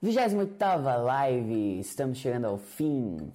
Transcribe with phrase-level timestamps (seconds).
[0.00, 0.56] 28
[1.02, 3.32] live, estamos chegando ao fim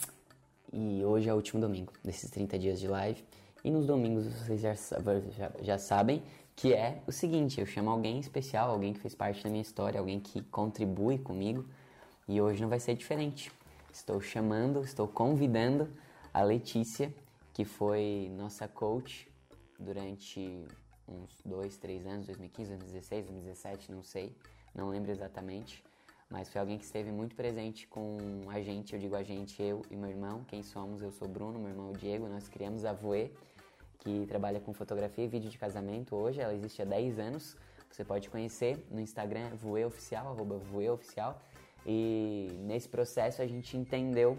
[0.72, 3.22] e hoje é o último domingo desses 30 dias de live.
[3.66, 6.24] E nos domingos vocês já, já, já sabem
[6.56, 10.00] que é o seguinte: eu chamo alguém especial, alguém que fez parte da minha história,
[10.00, 11.66] alguém que contribui comigo
[12.30, 13.52] e hoje não vai ser diferente.
[13.92, 15.90] Estou chamando, estou convidando
[16.34, 17.14] a Letícia,
[17.54, 19.30] que foi nossa coach
[19.78, 20.66] durante
[21.10, 24.34] uns dois, três anos, 2015, 2016, 2017, não sei,
[24.74, 25.84] não lembro exatamente
[26.34, 29.84] mas foi alguém que esteve muito presente com a gente, eu digo a gente, eu
[29.92, 30.44] e meu irmão.
[30.48, 31.04] Quem somos?
[31.04, 32.28] Eu sou Bruno, meu irmão é o Diego.
[32.28, 33.32] Nós criamos a Voe,
[34.00, 36.42] que trabalha com fotografia e vídeo de casamento hoje.
[36.42, 37.56] Ela existe há 10 anos.
[37.88, 41.40] Você pode conhecer no Instagram voeoficial, arroba voeoficial.
[41.86, 44.36] E nesse processo a gente entendeu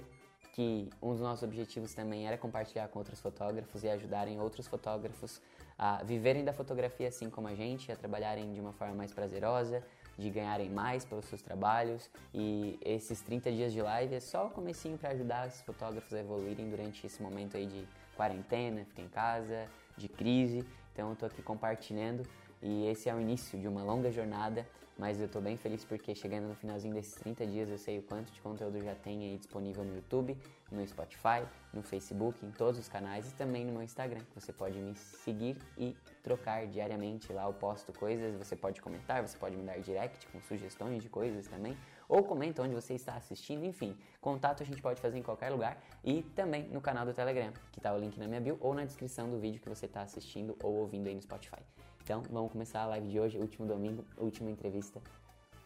[0.53, 5.41] que um dos nossos objetivos também era compartilhar com outros fotógrafos e ajudarem outros fotógrafos
[5.79, 9.85] a viverem da fotografia assim como a gente, a trabalharem de uma forma mais prazerosa,
[10.19, 14.51] de ganharem mais pelos seus trabalhos e esses 30 dias de live é só o
[14.51, 19.09] comecinho para ajudar os fotógrafos a evoluírem durante esse momento aí de quarentena, ficar em
[19.09, 20.65] casa, de crise.
[20.93, 22.23] Então eu tô aqui compartilhando
[22.63, 24.67] e esse é o início de uma longa jornada,
[24.99, 28.03] mas eu estou bem feliz porque chegando no finalzinho desses 30 dias eu sei o
[28.03, 30.37] quanto de conteúdo já tem aí disponível no YouTube,
[30.71, 34.21] no Spotify, no Facebook, em todos os canais e também no meu Instagram.
[34.35, 39.37] Você pode me seguir e trocar diariamente lá eu posto coisas, você pode comentar, você
[39.37, 41.77] pode me dar direct com sugestões de coisas também,
[42.09, 43.97] ou comenta onde você está assistindo, enfim.
[44.21, 47.79] Contato a gente pode fazer em qualquer lugar e também no canal do Telegram, que
[47.79, 50.57] está o link na minha bio ou na descrição do vídeo que você está assistindo
[50.63, 51.63] ou ouvindo aí no Spotify.
[52.05, 55.01] Então, vamos começar a live de hoje, último domingo, última entrevista,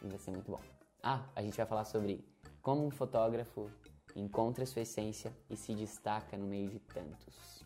[0.01, 0.61] e vai ser muito bom.
[1.03, 2.23] Ah, a gente vai falar sobre
[2.61, 3.69] como um fotógrafo
[4.15, 7.65] encontra sua essência e se destaca no meio de tantos.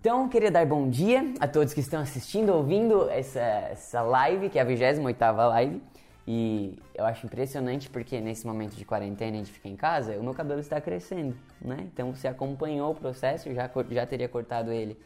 [0.00, 4.58] Então, queria dar bom dia a todos que estão assistindo, ouvindo essa, essa live, que
[4.58, 5.80] é a 28 live.
[6.26, 10.22] E eu acho impressionante porque nesse momento de quarentena e de ficar em casa, o
[10.24, 11.88] meu cabelo está crescendo, né?
[11.92, 14.98] Então, você acompanhou o processo, já, já teria cortado ele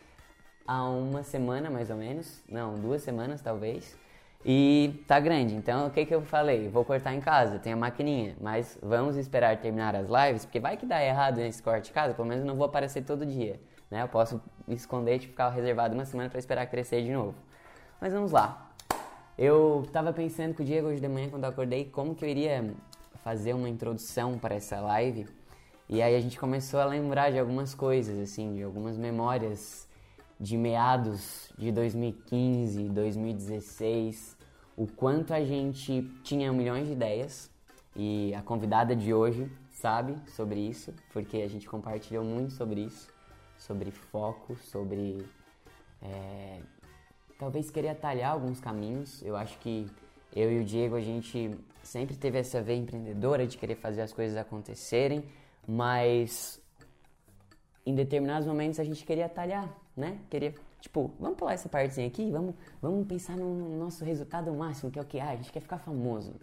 [0.67, 3.97] há uma semana mais ou menos, não, duas semanas talvez,
[4.45, 5.55] e tá grande.
[5.55, 6.69] Então o que que eu falei?
[6.69, 10.77] Vou cortar em casa, tem a maquininha, mas vamos esperar terminar as lives, porque vai
[10.77, 13.61] que dá errado nesse corte de casa, pelo menos não vou aparecer todo dia,
[13.91, 14.03] né?
[14.03, 17.35] Eu posso esconder e tipo, ficar reservado uma semana para esperar crescer de novo.
[18.01, 18.71] Mas vamos lá.
[19.39, 22.29] Eu tava pensando com o Diego hoje de manhã quando eu acordei como que eu
[22.29, 22.73] iria
[23.23, 25.27] fazer uma introdução para essa live.
[25.89, 29.86] E aí a gente começou a lembrar de algumas coisas, assim, de algumas memórias
[30.39, 34.37] de meados de 2015, 2016,
[34.77, 37.51] o quanto a gente tinha milhões de ideias
[37.95, 43.09] e a convidada de hoje sabe sobre isso, porque a gente compartilhou muito sobre isso,
[43.57, 45.27] sobre foco, sobre
[46.03, 46.61] é,
[47.39, 49.23] talvez querer atalhar alguns caminhos.
[49.23, 49.87] Eu acho que
[50.35, 54.13] eu e o Diego a gente sempre teve essa veia empreendedora de querer fazer as
[54.13, 55.25] coisas acontecerem,
[55.67, 56.61] mas
[57.87, 60.19] em determinados momentos a gente queria atalhar, né?
[60.29, 64.99] Queria, tipo, vamos pular essa partezinha aqui, vamos, vamos pensar no nosso resultado máximo, que
[64.99, 65.19] é o que?
[65.19, 66.35] Ah, a gente quer ficar famoso.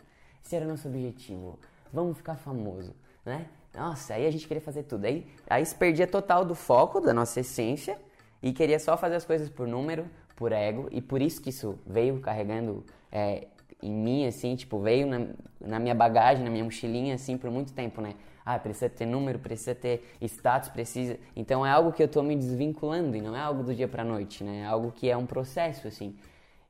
[0.44, 1.60] Esse era o nosso objetivo.
[1.92, 2.94] Vamos ficar famoso,
[3.24, 3.48] né?
[3.74, 5.06] Nossa, aí a gente queria fazer tudo.
[5.06, 7.98] Aí, aí se perdia total do foco, da nossa essência,
[8.42, 10.06] e queria só fazer as coisas por número,
[10.36, 13.48] por ego, e por isso que isso veio carregando é,
[13.82, 15.28] em mim, assim, tipo, veio na,
[15.60, 18.16] na minha bagagem, na minha mochilinha, assim, por muito tempo, né?
[18.46, 21.18] Ah, precisa ter número, precisa ter status, precisa.
[21.36, 24.04] Então é algo que eu estou me desvinculando e não é algo do dia para
[24.04, 24.62] noite, né?
[24.62, 26.16] É algo que é um processo, assim.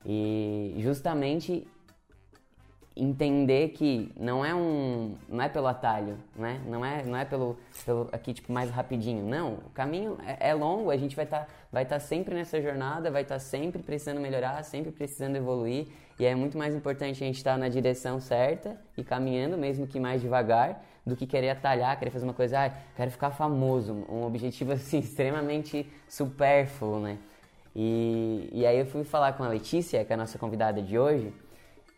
[0.05, 1.67] E justamente
[2.95, 6.61] entender que não é um não é pelo atalho né?
[6.67, 9.23] Não é não é pelo, pelo aqui tipo mais rapidinho.
[9.25, 12.35] Não o caminho é, é longo a gente vai estar tá, vai estar tá sempre
[12.35, 15.87] nessa jornada vai estar tá sempre precisando melhorar sempre precisando evoluir.
[16.19, 19.87] E é muito mais importante a gente estar tá na direção certa e caminhando mesmo
[19.87, 24.05] que mais devagar do que querer atalhar querer fazer uma coisa ah, quero ficar famoso
[24.07, 27.17] um objetivo assim extremamente supérfluo né?
[27.75, 30.99] E, e aí eu fui falar com a Letícia que é a nossa convidada de
[30.99, 31.33] hoje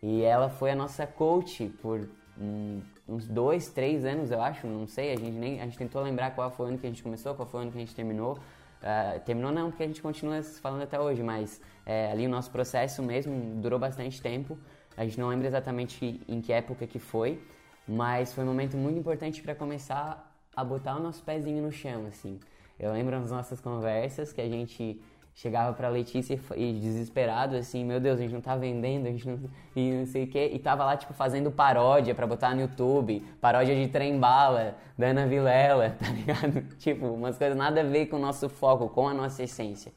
[0.02, 2.08] e ela foi a nossa coach por
[2.38, 5.12] um, uns dois, três anos, eu acho, não sei.
[5.12, 7.34] A gente nem a gente tentou lembrar qual foi o ano que a gente começou,
[7.34, 8.34] qual foi o ano que a gente terminou.
[8.34, 12.50] Uh, terminou não, porque a gente continua falando até hoje, mas é, ali o nosso
[12.50, 14.58] processo mesmo durou bastante tempo.
[14.96, 17.42] A gente não lembra exatamente em que época que foi,
[17.86, 22.06] mas foi um momento muito importante para começar a botar o nosso pezinho no chão,
[22.06, 22.38] assim.
[22.78, 25.00] Eu lembro nas nossas conversas que a gente
[25.36, 29.28] chegava pra Letícia e, desesperado, assim, meu Deus, a gente não tá vendendo, a gente
[29.28, 29.38] não.
[29.76, 30.50] E não sei o quê.
[30.52, 35.08] E tava lá, tipo, fazendo paródia pra botar no YouTube, paródia de trem bala, da
[35.08, 36.62] Ana Vilela, tá ligado?
[36.78, 39.92] tipo, umas coisas nada a ver com o nosso foco, com a nossa essência.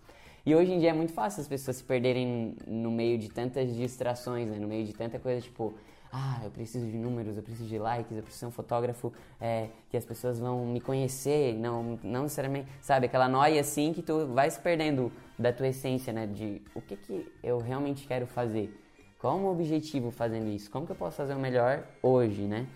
[0.46, 3.74] E hoje em dia é muito fácil as pessoas se perderem no meio de tantas
[3.74, 4.58] distrações, né?
[4.60, 5.74] No meio de tanta coisa, tipo,
[6.12, 9.70] ah, eu preciso de números, eu preciso de likes, eu preciso ser um fotógrafo é,
[9.90, 14.26] que as pessoas vão me conhecer, não, não necessariamente, sabe, aquela noia assim que tu
[14.28, 18.76] vai se perdendo da tua essência, né, de o que que eu realmente quero fazer,
[19.20, 22.68] qual o meu objetivo fazendo isso, como que eu posso fazer o melhor hoje, né,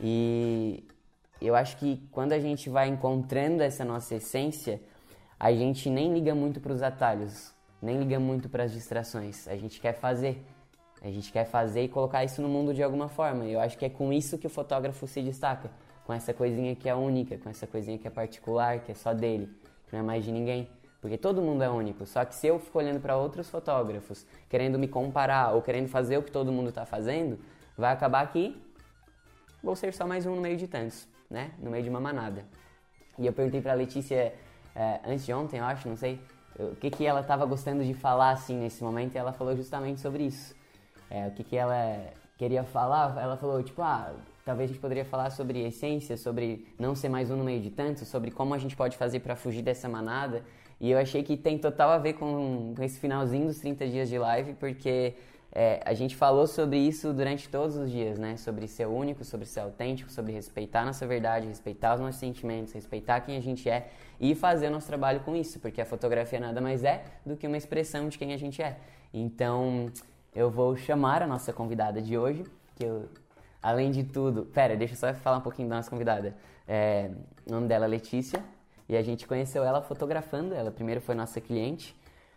[0.00, 0.84] e
[1.40, 4.80] eu acho que quando a gente vai encontrando essa nossa essência,
[5.38, 9.56] a gente nem liga muito para os atalhos, nem liga muito para as distrações, a
[9.56, 10.44] gente quer fazer,
[11.02, 13.44] a gente quer fazer e colocar isso no mundo de alguma forma.
[13.44, 15.70] E eu acho que é com isso que o fotógrafo se destaca,
[16.06, 19.12] com essa coisinha que é única, com essa coisinha que é particular, que é só
[19.12, 19.46] dele,
[19.86, 20.68] que não é mais de ninguém.
[21.00, 22.06] Porque todo mundo é único.
[22.06, 26.16] Só que se eu fico olhando para outros fotógrafos, querendo me comparar ou querendo fazer
[26.16, 27.38] o que todo mundo está fazendo,
[27.76, 28.56] vai acabar que
[29.60, 31.50] vou ser só mais um no meio de tantos, né?
[31.58, 32.44] No meio de uma manada.
[33.18, 34.32] E eu perguntei para Letícia
[34.76, 36.20] é, antes de ontem, eu acho, não sei,
[36.56, 40.00] o que, que ela estava gostando de falar assim nesse momento e ela falou justamente
[40.00, 40.54] sobre isso
[41.12, 42.00] é, o que, que ela
[42.38, 44.14] queria falar, ela falou, tipo, ah,
[44.46, 47.70] talvez a gente poderia falar sobre essência, sobre não ser mais um no meio de
[47.70, 50.42] tantos, sobre como a gente pode fazer para fugir dessa manada.
[50.80, 54.08] E eu achei que tem total a ver com, com esse finalzinho dos 30 dias
[54.08, 55.14] de live, porque
[55.52, 58.38] é, a gente falou sobre isso durante todos os dias, né?
[58.38, 63.20] Sobre ser único, sobre ser autêntico, sobre respeitar nossa verdade, respeitar os nossos sentimentos, respeitar
[63.20, 66.60] quem a gente é e fazer o nosso trabalho com isso, porque a fotografia nada
[66.60, 68.78] mais é do que uma expressão de quem a gente é.
[69.12, 69.92] Então,
[70.34, 72.44] eu vou chamar a nossa convidada de hoje,
[72.74, 73.08] que eu,
[73.62, 76.34] além de tudo, pera, deixa eu só falar um pouquinho da nossa convidada.
[76.66, 77.10] É,
[77.46, 78.42] o nome dela é Letícia
[78.88, 80.54] e a gente conheceu ela fotografando.
[80.54, 81.94] Ela primeiro foi nossa cliente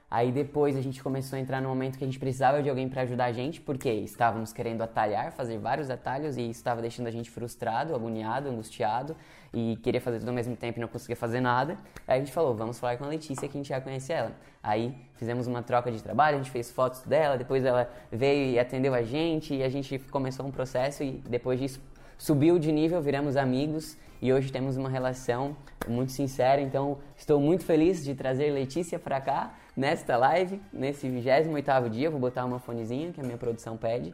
[0.10, 2.88] Aí depois a gente começou a entrar no momento que a gente precisava de alguém
[2.88, 7.08] para ajudar a gente, porque estávamos querendo atalhar, fazer vários atalhos e isso estava deixando
[7.08, 9.16] a gente frustrado, agoniado, angustiado
[9.52, 11.78] e queria fazer tudo ao mesmo tempo e não conseguia fazer nada.
[12.08, 14.32] Aí a gente falou, vamos falar com a Letícia que a gente já conhece ela.
[14.62, 18.60] Aí fizemos uma troca de trabalho, a gente fez fotos dela, depois ela veio e
[18.60, 21.82] atendeu a gente e a gente começou um processo e depois disso
[22.18, 25.58] subiu de nível, viramos amigos e hoje temos uma relação
[25.88, 26.62] muito sincera.
[26.62, 32.10] Então, estou muito feliz de trazer Letícia para cá nesta live, nesse 28º dia.
[32.10, 34.14] Vou botar uma fonezinha que a minha produção pede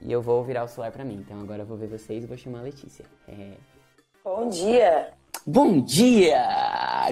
[0.00, 1.22] e eu vou virar o celular para mim.
[1.24, 3.04] Então, agora eu vou ver vocês e vou chamar a Letícia.
[3.28, 3.52] É...
[4.24, 5.08] Bom dia!
[5.46, 6.44] Bom dia!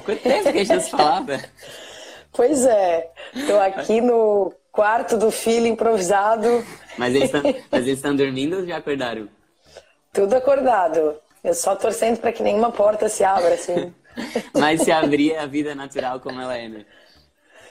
[0.05, 1.39] Quanto tempo que a gente se falava?
[2.31, 6.65] Pois é, estou aqui no quarto do filho improvisado.
[6.97, 9.29] Mas eles estão dormindo ou já acordaram?
[10.13, 11.17] Tudo acordado.
[11.43, 13.93] Eu só torcendo para que nenhuma porta se abra, assim.
[14.55, 16.87] Mas se abrir a vida natural como ela é, né?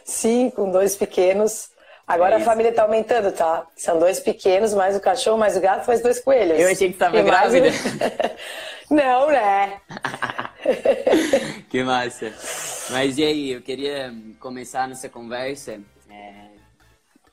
[0.07, 1.69] Sim, com dois pequenos.
[2.07, 3.67] Agora é a família tá aumentando, tá?
[3.75, 6.57] São dois pequenos, mais o cachorro, mais o gato, mais dois coelhos.
[6.57, 7.67] Eu achei que estava grávida.
[8.89, 9.81] Não, né?
[11.69, 12.33] que massa.
[12.89, 16.51] Mas e aí, eu queria começar nessa conversa é,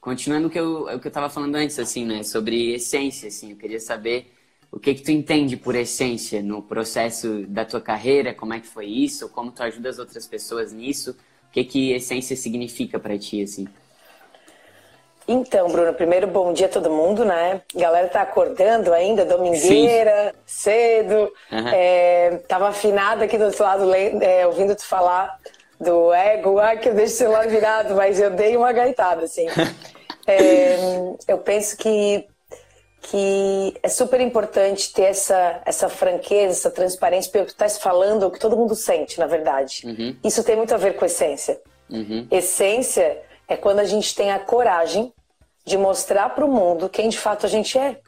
[0.00, 2.24] continuando o que eu, o que eu tava falando antes, assim, né?
[2.24, 3.52] Sobre essência, assim.
[3.52, 4.34] Eu queria saber
[4.72, 8.66] o que que tu entende por essência no processo da tua carreira, como é que
[8.66, 11.16] foi isso, como tu ajuda as outras pessoas nisso,
[11.54, 13.68] que que essência significa para ti, assim?
[15.26, 17.62] Então, Bruno, primeiro bom dia a todo mundo, né?
[17.74, 20.42] Galera tá acordando ainda, domingueira, Sim.
[20.44, 21.32] cedo.
[21.50, 21.68] Uhum.
[21.72, 25.38] É, tava afinada aqui do outro lado, é, ouvindo tu falar
[25.80, 26.58] do ego.
[26.58, 29.46] Ai, que eu deixo o celular virado, mas eu dei uma gaitada, assim.
[30.26, 30.76] é,
[31.28, 32.26] eu penso que
[33.04, 38.30] que é super importante ter essa, essa franqueza, essa transparência, porque tu estás falando o
[38.30, 39.82] que todo mundo sente, na verdade.
[39.84, 40.16] Uhum.
[40.24, 41.60] Isso tem muito a ver com essência.
[41.90, 42.26] Uhum.
[42.30, 45.12] Essência é quando a gente tem a coragem
[45.66, 48.00] de mostrar para o mundo quem de fato a gente é.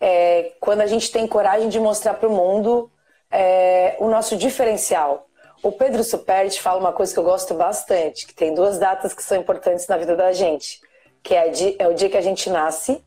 [0.00, 0.52] é.
[0.58, 2.90] Quando a gente tem coragem de mostrar para o mundo
[3.30, 5.28] é, o nosso diferencial.
[5.62, 9.22] O Pedro Superti fala uma coisa que eu gosto bastante, que tem duas datas que
[9.22, 10.80] são importantes na vida da gente,
[11.22, 13.00] que é, é o dia que a gente nasce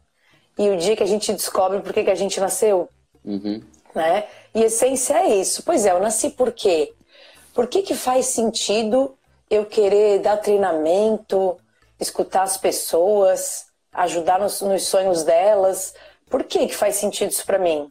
[0.57, 2.89] e o dia que a gente descobre por que, que a gente nasceu.
[3.23, 3.61] Uhum.
[3.93, 4.25] Né?
[4.53, 5.63] E essência é isso.
[5.63, 6.93] Pois é, eu nasci por quê?
[7.53, 9.17] Por que, que faz sentido
[9.49, 11.57] eu querer dar treinamento,
[11.99, 15.93] escutar as pessoas, ajudar nos, nos sonhos delas?
[16.29, 17.89] Por que, que faz sentido isso para mim?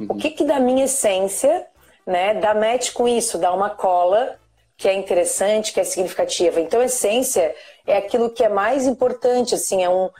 [0.00, 0.06] Uhum.
[0.10, 1.66] O que, que da minha essência
[2.06, 4.38] né, dá match com isso, dá uma cola
[4.76, 6.60] que é interessante, que é significativa.
[6.60, 7.54] Então, essência
[7.86, 10.10] é aquilo que é mais importante, assim, é um,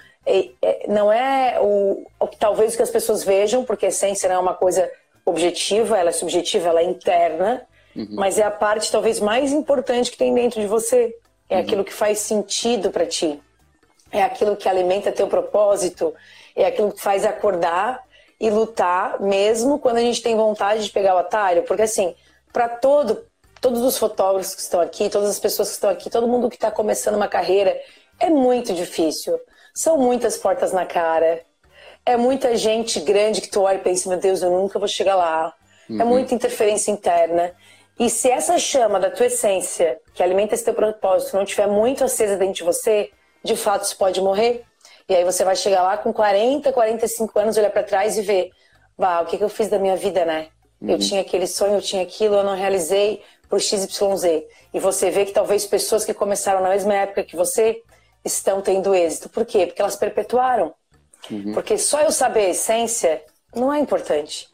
[0.88, 2.07] não é o,
[2.38, 4.91] talvez o que as pessoas vejam, porque essência não é uma coisa
[5.25, 8.09] objetiva, ela é subjetiva, ela é interna, uhum.
[8.12, 11.14] mas é a parte talvez mais importante que tem dentro de você.
[11.49, 11.62] É uhum.
[11.62, 13.41] aquilo que faz sentido para ti.
[14.11, 16.14] É aquilo que alimenta teu propósito,
[16.55, 18.02] é aquilo que faz acordar
[18.38, 22.14] e lutar mesmo quando a gente tem vontade de pegar o atalho, porque assim,
[22.52, 23.25] para todo
[23.61, 26.57] todos os fotógrafos que estão aqui, todas as pessoas que estão aqui, todo mundo que
[26.57, 27.81] está começando uma carreira,
[28.19, 29.38] é muito difícil.
[29.75, 31.43] São muitas portas na cara.
[32.05, 35.14] É muita gente grande que tu olha e pensa, meu Deus, eu nunca vou chegar
[35.14, 35.55] lá.
[35.88, 36.00] É uhum.
[36.00, 37.55] É muita interferência interna.
[37.99, 42.05] E se essa chama da tua essência, que alimenta esse teu propósito, não estiver muito
[42.05, 43.11] acesa dentro de você,
[43.45, 44.64] de fato você pode morrer.
[45.09, 48.50] E aí você vai chegar lá com 40, 45 anos, olhar para trás e ver,
[48.99, 50.49] bah, o que, que eu fiz da minha vida, né?
[50.81, 50.91] Uhum.
[50.91, 54.45] Eu tinha aquele sonho, eu tinha aquilo, eu não realizei por XYZ.
[54.73, 57.83] E você vê que talvez pessoas que começaram na mesma época que você
[58.25, 59.29] estão tendo êxito.
[59.29, 59.67] Por quê?
[59.67, 60.75] Porque elas perpetuaram.
[61.31, 61.52] Uhum.
[61.52, 63.23] Porque só eu saber a essência
[63.55, 64.49] não é importante.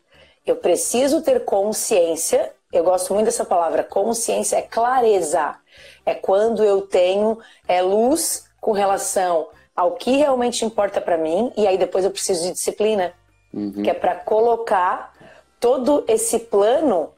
[0.45, 2.53] Eu preciso ter consciência.
[2.73, 3.83] Eu gosto muito dessa palavra.
[3.83, 5.57] Consciência é clareza.
[6.05, 11.53] É quando eu tenho é, luz com relação ao que realmente importa para mim.
[11.57, 13.13] E aí depois eu preciso de disciplina.
[13.53, 13.83] Uhum.
[13.83, 15.15] Que é para colocar
[15.61, 17.13] todo esse plano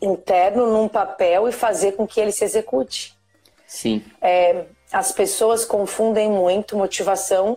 [0.00, 3.16] interno num papel e fazer com que ele se execute.
[3.66, 4.04] Sim.
[4.20, 7.56] É, as pessoas confundem muito motivação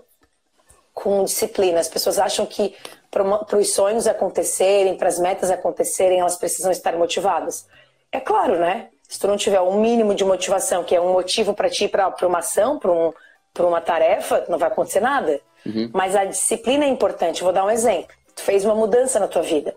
[0.93, 1.79] com disciplina.
[1.79, 2.73] As pessoas acham que
[3.11, 7.67] para os sonhos acontecerem, para as metas acontecerem, elas precisam estar motivadas.
[8.11, 8.87] É claro, né?
[9.07, 12.13] Se tu não tiver um mínimo de motivação, que é um motivo para ti, para
[12.23, 13.13] uma ação, para um,
[13.59, 15.39] uma tarefa, não vai acontecer nada.
[15.65, 15.89] Uhum.
[15.93, 17.43] Mas a disciplina é importante.
[17.43, 18.15] vou dar um exemplo.
[18.35, 19.75] Tu fez uma mudança na tua vida.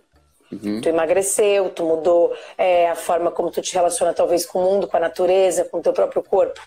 [0.50, 0.80] Uhum.
[0.80, 4.88] Tu emagreceu, tu mudou é, a forma como tu te relaciona talvez com o mundo,
[4.88, 6.60] com a natureza, com o teu próprio corpo.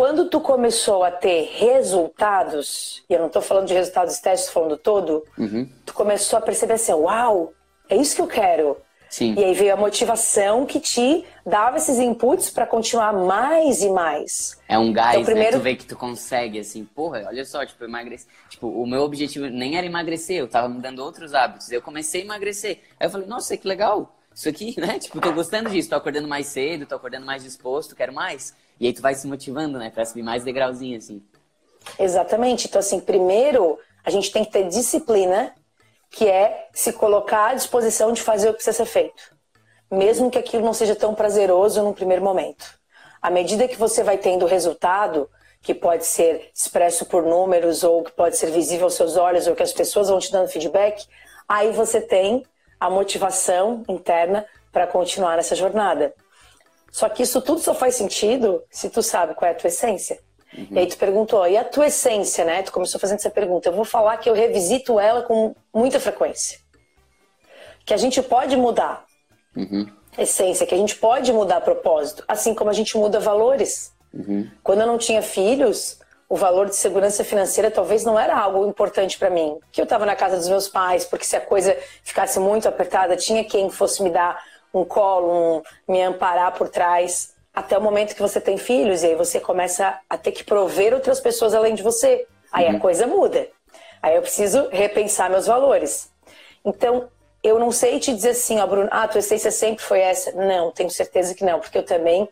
[0.00, 4.62] Quando tu começou a ter resultados, e eu não estou falando de resultados estéticos, estou
[4.62, 5.68] falando todo, uhum.
[5.84, 7.52] tu começou a perceber assim, uau,
[7.86, 8.78] é isso que eu quero.
[9.10, 9.34] Sim.
[9.36, 14.58] E aí veio a motivação que te dava esses inputs para continuar mais e mais.
[14.66, 15.56] É um gás, então, primeiro...
[15.56, 15.58] né?
[15.58, 18.26] Tu vê que tu consegue, assim, porra, olha só, tipo, emagrecer.
[18.48, 21.70] Tipo, o meu objetivo nem era emagrecer, eu tava mudando outros hábitos.
[21.70, 22.80] Eu comecei a emagrecer.
[22.98, 24.16] Aí eu falei, nossa, que legal.
[24.34, 24.98] Isso aqui, né?
[24.98, 28.54] Tipo, tô gostando disso, tô acordando mais cedo, tô acordando mais disposto, quero mais.
[28.80, 29.90] E aí tu vai se motivando, né?
[29.90, 31.22] Pra subir mais degrauzinho, assim.
[31.98, 32.66] Exatamente.
[32.66, 35.54] Então, assim, primeiro a gente tem que ter disciplina
[36.10, 39.22] que é se colocar à disposição de fazer o que precisa ser feito,
[39.90, 42.66] mesmo que aquilo não seja tão prazeroso no primeiro momento.
[43.22, 45.30] À medida que você vai tendo resultado,
[45.62, 49.54] que pode ser expresso por números ou que pode ser visível aos seus olhos ou
[49.54, 51.06] que as pessoas vão te dando feedback,
[51.46, 52.44] aí você tem
[52.78, 56.14] a motivação interna para continuar nessa jornada.
[56.90, 60.18] Só que isso tudo só faz sentido se tu sabe qual é a tua essência.
[60.56, 60.66] Uhum.
[60.72, 62.62] E aí tu perguntou, e a tua essência, né?
[62.62, 63.68] Tu começou fazendo essa pergunta.
[63.68, 66.58] Eu vou falar que eu revisito ela com muita frequência.
[67.84, 69.04] Que a gente pode mudar
[69.56, 69.86] uhum.
[70.18, 73.92] essência, que a gente pode mudar propósito, assim como a gente muda valores.
[74.12, 74.50] Uhum.
[74.62, 79.18] Quando eu não tinha filhos, o valor de segurança financeira talvez não era algo importante
[79.18, 79.58] para mim.
[79.70, 83.16] Que eu estava na casa dos meus pais, porque se a coisa ficasse muito apertada,
[83.16, 84.40] tinha quem fosse me dar
[84.72, 85.62] um colo, um,
[85.92, 89.98] me amparar por trás até o momento que você tem filhos e aí você começa
[90.08, 92.26] a ter que prover outras pessoas além de você.
[92.52, 92.76] Aí uhum.
[92.76, 93.48] a coisa muda.
[94.02, 96.10] Aí eu preciso repensar meus valores.
[96.64, 97.08] Então,
[97.42, 100.32] eu não sei te dizer assim, ó, Bruno, ah, tua essência sempre foi essa.
[100.32, 102.28] Não, tenho certeza que não, porque eu também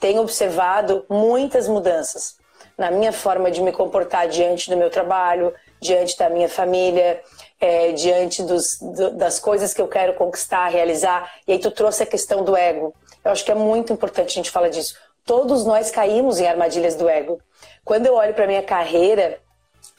[0.00, 2.36] tenho observado muitas mudanças
[2.76, 7.22] na minha forma de me comportar diante do meu trabalho, diante da minha família,
[7.62, 11.32] é, diante dos, do, das coisas que eu quero conquistar, realizar.
[11.46, 12.92] E aí tu trouxe a questão do ego.
[13.24, 14.96] Eu acho que é muito importante a gente falar disso.
[15.24, 17.40] Todos nós caímos em armadilhas do ego.
[17.84, 19.38] Quando eu olho para minha carreira,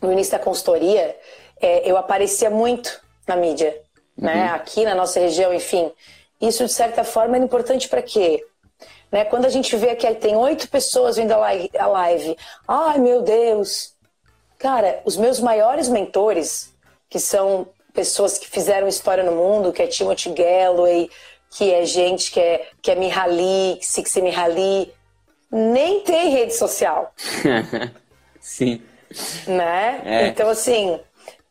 [0.02, 1.18] no início da consultoria,
[1.62, 3.82] é, eu aparecia muito na mídia,
[4.18, 4.34] né?
[4.34, 4.40] uhum.
[4.40, 4.50] né?
[4.50, 5.90] Aqui na nossa região, enfim.
[6.42, 8.46] Isso, de certa forma, é importante para quê?
[9.10, 9.24] Né?
[9.24, 11.38] Quando a gente vê que aí tem oito pessoas vendo a
[11.88, 13.94] live, ai meu Deus!
[14.60, 16.73] Cara, os meus maiores mentores,
[17.14, 21.12] que são pessoas que fizeram história no mundo, que é Timothy Galloway,
[21.52, 24.92] que é gente que é, que é Mihaly, Sixi Mihaly,
[25.52, 27.14] nem tem rede social.
[28.42, 28.82] Sim.
[29.46, 30.02] Né?
[30.04, 30.26] É.
[30.26, 31.00] Então, assim,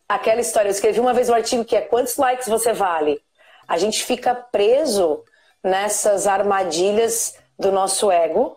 [0.09, 3.23] aquela história, eu escrevi uma vez um artigo que é quantos likes você vale?
[3.69, 5.23] A gente fica preso
[5.63, 8.57] nessas armadilhas do nosso ego,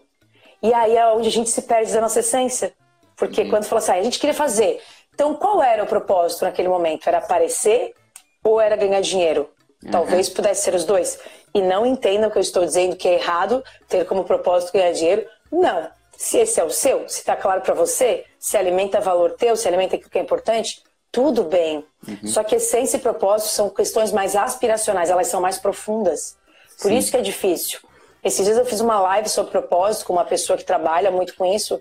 [0.59, 2.73] e aí é onde a gente se perde da nossa essência.
[3.15, 3.49] Porque uhum.
[3.51, 4.81] quando fala assim, ah, a gente queria fazer.
[5.15, 7.07] Então, qual era o propósito naquele momento?
[7.07, 7.95] Era aparecer
[8.43, 9.49] ou era ganhar dinheiro?
[9.89, 11.17] Talvez pudesse ser os dois.
[11.53, 15.25] E não entendam que eu estou dizendo que é errado ter como propósito ganhar dinheiro.
[15.51, 15.89] Não.
[16.17, 19.67] Se esse é o seu, se está claro para você, se alimenta valor teu, se
[19.67, 20.81] alimenta aquilo que é importante,
[21.11, 21.85] tudo bem.
[22.07, 22.27] Uhum.
[22.27, 26.37] Só que essência e propósito são questões mais aspiracionais, elas são mais profundas.
[26.81, 26.97] Por Sim.
[26.97, 27.79] isso que é difícil.
[28.23, 31.45] Esses dias eu fiz uma live sobre propósito com uma pessoa que trabalha muito com
[31.45, 31.79] isso.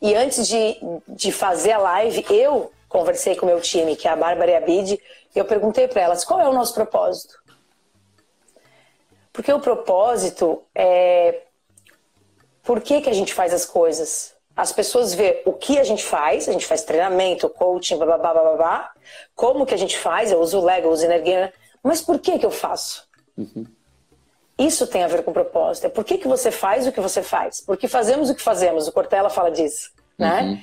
[0.00, 0.76] E antes de,
[1.08, 4.56] de fazer a live, eu conversei com o meu time, que é a Bárbara e
[4.56, 5.00] a Bid,
[5.34, 7.34] eu perguntei para elas qual é o nosso propósito.
[9.32, 11.42] Porque o propósito é
[12.62, 14.36] por que, que a gente faz as coisas?
[14.56, 18.32] as pessoas vê o que a gente faz, a gente faz treinamento, coaching, blá, blá,
[18.32, 18.92] blá, blá,
[19.34, 22.38] como que a gente faz, eu uso o Lego, eu uso energia, mas por que
[22.38, 23.06] que eu faço?
[23.36, 23.66] Uhum.
[24.58, 25.86] Isso tem a ver com propósito.
[25.86, 27.60] É por que, que você faz o que você faz?
[27.60, 28.88] Porque fazemos o que fazemos.
[28.88, 30.42] O Cortella fala disso, né?
[30.42, 30.60] Uhum.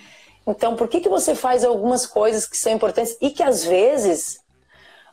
[0.47, 4.39] Então, por que, que você faz algumas coisas que são importantes e que às vezes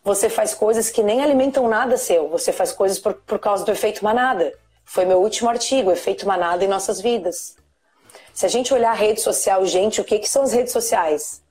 [0.02, 2.28] você faz coisas que nem alimentam nada seu?
[2.28, 4.52] Você faz coisas por, por causa do efeito manada.
[4.84, 7.56] Foi meu último artigo, efeito manada em nossas vidas.
[8.32, 11.42] Se a gente olhar a rede social, gente, o que, que são as redes sociais?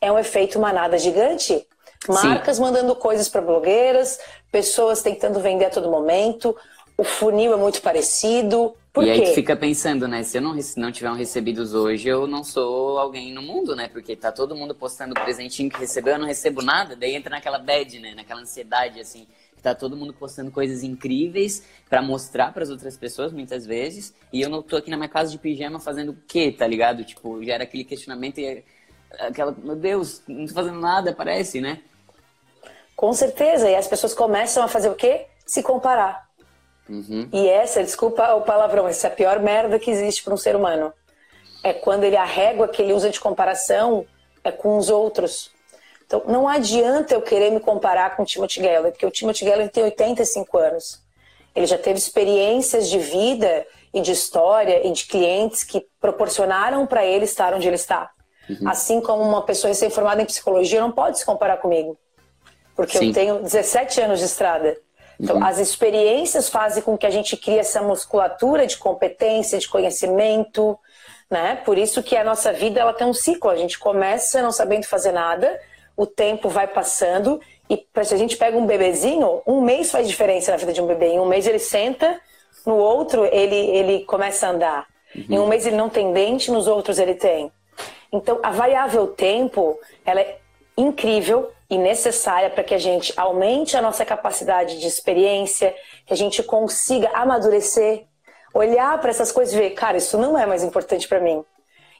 [0.00, 1.66] É um efeito manada gigante.
[2.06, 2.62] Marcas Sim.
[2.62, 4.20] mandando coisas para blogueiras,
[4.52, 6.54] pessoas tentando vender a todo momento,
[6.96, 8.74] o funil é muito parecido.
[8.92, 9.12] Por e quê?
[9.12, 10.22] aí tu fica pensando, né?
[10.22, 13.88] Se eu não, não tiver um recebidos hoje, eu não sou alguém no mundo, né?
[13.88, 16.94] Porque tá todo mundo postando o presentinho que recebeu, eu não recebo nada.
[16.94, 18.14] Daí entra naquela bad, né?
[18.14, 19.26] Naquela ansiedade, assim
[19.64, 24.42] tá todo mundo postando coisas incríveis para mostrar para as outras pessoas muitas vezes, e
[24.42, 27.02] eu não tô aqui na minha casa de pijama fazendo o quê, tá ligado?
[27.02, 28.62] Tipo, já era aquele questionamento e
[29.18, 31.80] aquela, meu Deus, não tô fazendo nada, parece, né?
[32.94, 35.26] Com certeza, e as pessoas começam a fazer o quê?
[35.46, 36.23] Se comparar.
[36.88, 37.28] Uhum.
[37.32, 40.54] E essa, desculpa o palavrão, essa é a pior merda que existe para um ser
[40.54, 40.92] humano.
[41.62, 44.06] É quando ele a régua que ele usa de comparação
[44.42, 45.50] é com os outros.
[46.06, 49.70] Então, não adianta eu querer me comparar com o Timothy Geller, porque o Timothy Geller
[49.70, 51.02] tem 85 anos.
[51.56, 57.06] Ele já teve experiências de vida e de história e de clientes que proporcionaram para
[57.06, 58.10] ele estar onde ele está.
[58.50, 58.68] Uhum.
[58.68, 61.96] Assim como uma pessoa recém-formada em psicologia não pode se comparar comigo,
[62.76, 63.08] porque Sim.
[63.08, 64.76] eu tenho 17 anos de estrada.
[65.20, 65.44] Então, uhum.
[65.44, 70.78] as experiências fazem com que a gente crie essa musculatura de competência, de conhecimento,
[71.30, 71.56] né?
[71.64, 73.50] Por isso que a nossa vida ela tem um ciclo.
[73.50, 75.58] A gente começa não sabendo fazer nada,
[75.96, 80.50] o tempo vai passando e se a gente pega um bebezinho, um mês faz diferença
[80.50, 81.06] na vida de um bebê.
[81.06, 82.20] Em um mês ele senta,
[82.66, 84.86] no outro ele, ele começa a andar.
[85.14, 85.24] Uhum.
[85.30, 87.50] Em um mês ele não tem dente, nos outros ele tem.
[88.12, 90.38] Então a variável tempo, ela é
[90.76, 95.74] incrível e necessária para que a gente aumente a nossa capacidade de experiência,
[96.06, 98.04] que a gente consiga amadurecer,
[98.52, 101.44] olhar para essas coisas e ver, cara, isso não é mais importante para mim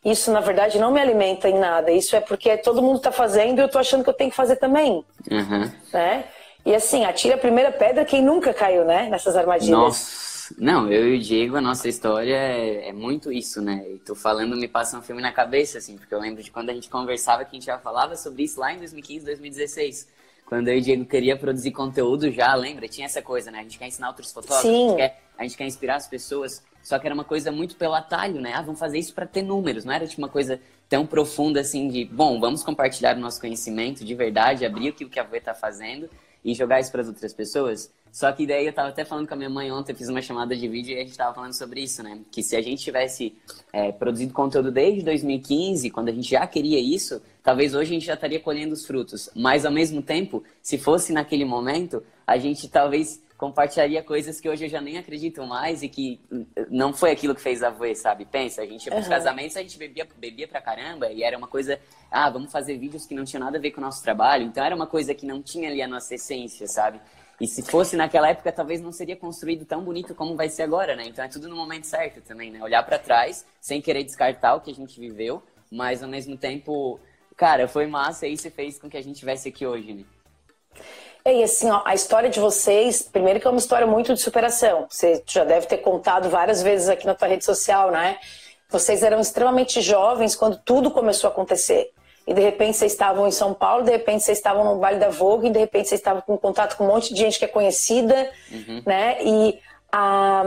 [0.04, 1.90] isso na verdade não me alimenta em nada.
[1.90, 4.36] Isso é porque todo mundo está fazendo e eu estou achando que eu tenho que
[4.36, 5.04] fazer também.
[5.30, 5.70] Uhum.
[5.92, 6.24] Né?
[6.66, 9.08] E assim, atira a primeira pedra quem nunca caiu, né?
[9.08, 9.78] Nessas armadilhas.
[9.78, 13.84] Nossa, não, eu e o Diego, a nossa história é, é, muito isso, né?
[13.88, 16.70] E tô falando, me passa um filme na cabeça, assim, porque eu lembro de quando
[16.70, 20.08] a gente conversava, que a gente já falava sobre isso lá em 2015, 2016.
[20.46, 22.86] Quando eu e o Diego queria produzir conteúdo já, lembra?
[22.86, 23.60] Tinha essa coisa, né?
[23.60, 24.68] A gente quer ensinar outros fotógrafos.
[24.68, 26.62] A, gente quer, a gente quer inspirar as pessoas.
[26.82, 28.52] Só que era uma coisa muito pelo atalho, né?
[28.54, 29.84] Ah, vamos fazer isso para ter números.
[29.84, 34.04] Não era tipo uma coisa tão profunda assim de, bom, vamos compartilhar o nosso conhecimento
[34.04, 36.10] de verdade, abrir o que o que a Vê está fazendo
[36.44, 37.90] e jogar isso para as outras pessoas.
[38.12, 40.54] Só que daí eu tava até falando com a minha mãe ontem, fiz uma chamada
[40.54, 42.20] de vídeo e a gente tava falando sobre isso, né?
[42.30, 43.34] Que se a gente tivesse
[43.72, 48.06] é, produzido conteúdo desde 2015, quando a gente já queria isso, talvez hoje a gente
[48.06, 49.28] já estaria colhendo os frutos.
[49.34, 54.64] Mas ao mesmo tempo, se fosse naquele momento, a gente talvez compartilharia coisas que hoje
[54.64, 56.20] eu já nem acredito mais e que
[56.70, 58.24] não foi aquilo que fez a Voe, sabe?
[58.24, 59.10] Pensa, a gente ia pros uhum.
[59.10, 61.78] casamentos, a gente bebia, bebia pra caramba e era uma coisa,
[62.10, 64.64] ah, vamos fazer vídeos que não tinham nada a ver com o nosso trabalho, então
[64.64, 67.00] era uma coisa que não tinha ali a nossa essência, sabe?
[67.40, 70.94] E se fosse naquela época, talvez não seria construído tão bonito como vai ser agora,
[70.94, 71.04] né?
[71.06, 72.62] Então é tudo no momento certo também, né?
[72.62, 77.00] Olhar para trás, sem querer descartar o que a gente viveu, mas ao mesmo tempo,
[77.36, 80.04] cara, foi massa e isso fez com que a gente estivesse aqui hoje, né?
[81.26, 84.86] E assim, ó, a história de vocês, primeiro que é uma história muito de superação.
[84.90, 88.18] Você já deve ter contado várias vezes aqui na tua rede social, né?
[88.68, 91.90] Vocês eram extremamente jovens quando tudo começou a acontecer.
[92.26, 95.08] E de repente vocês estavam em São Paulo, de repente vocês estavam no Vale da
[95.08, 97.48] Vogue, e de repente vocês estavam com contato com um monte de gente que é
[97.48, 98.82] conhecida, uhum.
[98.84, 99.16] né?
[99.22, 99.58] E
[99.96, 100.42] a,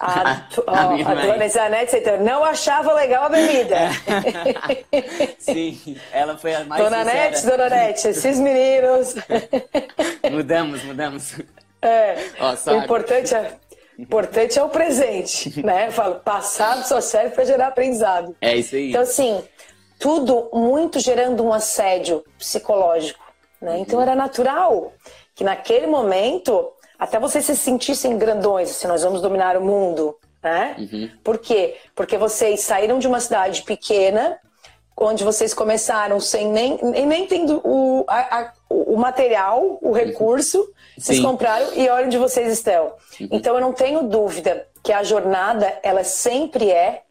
[0.00, 3.76] a, a, a dona Zanete não achava legal a bebida.
[5.38, 7.30] Sim, ela foi a mais Dona sincera.
[7.30, 9.14] Nete, Dona Nete, esses meninos.
[10.30, 11.38] mudamos, mudamos.
[11.80, 13.52] É, oh, o importante é,
[13.98, 15.86] importante é o presente, né?
[15.86, 18.36] Eu falo, passado só serve para gerar aprendizado.
[18.40, 18.90] É isso aí.
[18.90, 19.44] Então, assim,
[19.98, 23.22] tudo muito gerando um assédio psicológico,
[23.60, 23.78] né?
[23.78, 24.92] Então, era natural
[25.34, 30.76] que naquele momento até vocês se sentissem grandões, assim, nós vamos dominar o mundo, né?
[30.78, 31.10] Uhum.
[31.24, 31.76] Por quê?
[31.96, 34.38] Porque vocês saíram de uma cidade pequena,
[34.96, 40.66] onde vocês começaram sem nem, nem tendo o, a, a, o material, o recurso, uhum.
[40.96, 42.94] vocês compraram e olha onde vocês estão.
[43.20, 43.28] Uhum.
[43.32, 47.02] Então eu não tenho dúvida que a jornada, ela sempre é,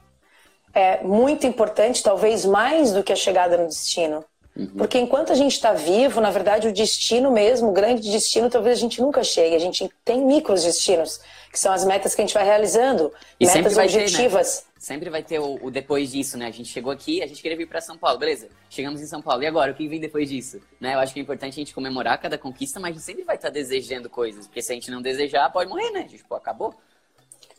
[0.74, 4.24] é muito importante, talvez mais do que a chegada no destino.
[4.56, 4.68] Uhum.
[4.78, 8.78] Porque enquanto a gente está vivo, na verdade, o destino mesmo, o grande destino, talvez
[8.78, 9.56] a gente nunca chegue.
[9.56, 13.46] A gente tem micros destinos, que são as metas que a gente vai realizando, e
[13.46, 14.60] metas objetivas.
[14.60, 14.72] Ter, né?
[14.78, 16.48] Sempre vai ter o, o, depois disso, né?
[16.48, 18.50] A gente chegou aqui, a gente queria vir para São Paulo, beleza?
[18.70, 19.72] Chegamos em São Paulo, e agora?
[19.72, 20.60] O que vem depois disso?
[20.80, 20.96] Né?
[20.96, 23.36] Eu acho que é importante a gente comemorar cada conquista, mas a gente sempre vai
[23.38, 26.04] estar tá desejando coisas, porque se a gente não desejar, pode morrer, né?
[26.04, 26.76] Tipo, acabou.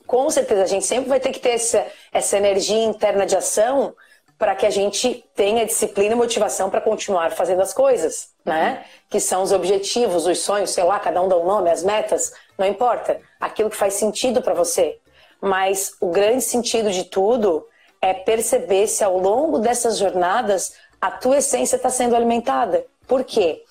[0.06, 3.94] Com certeza, a gente sempre vai ter que ter essa, essa energia interna de ação
[4.42, 8.70] para que a gente tenha disciplina e motivação para continuar fazendo as coisas, né?
[8.72, 8.84] Uhum.
[9.08, 12.32] Que são os objetivos, os sonhos, sei lá, cada um dá um nome, as metas,
[12.58, 13.20] não importa.
[13.38, 14.98] Aquilo que faz sentido para você.
[15.40, 17.64] Mas o grande sentido de tudo
[18.00, 22.84] é perceber se ao longo dessas jornadas a tua essência está sendo alimentada.
[23.06, 23.62] Por quê?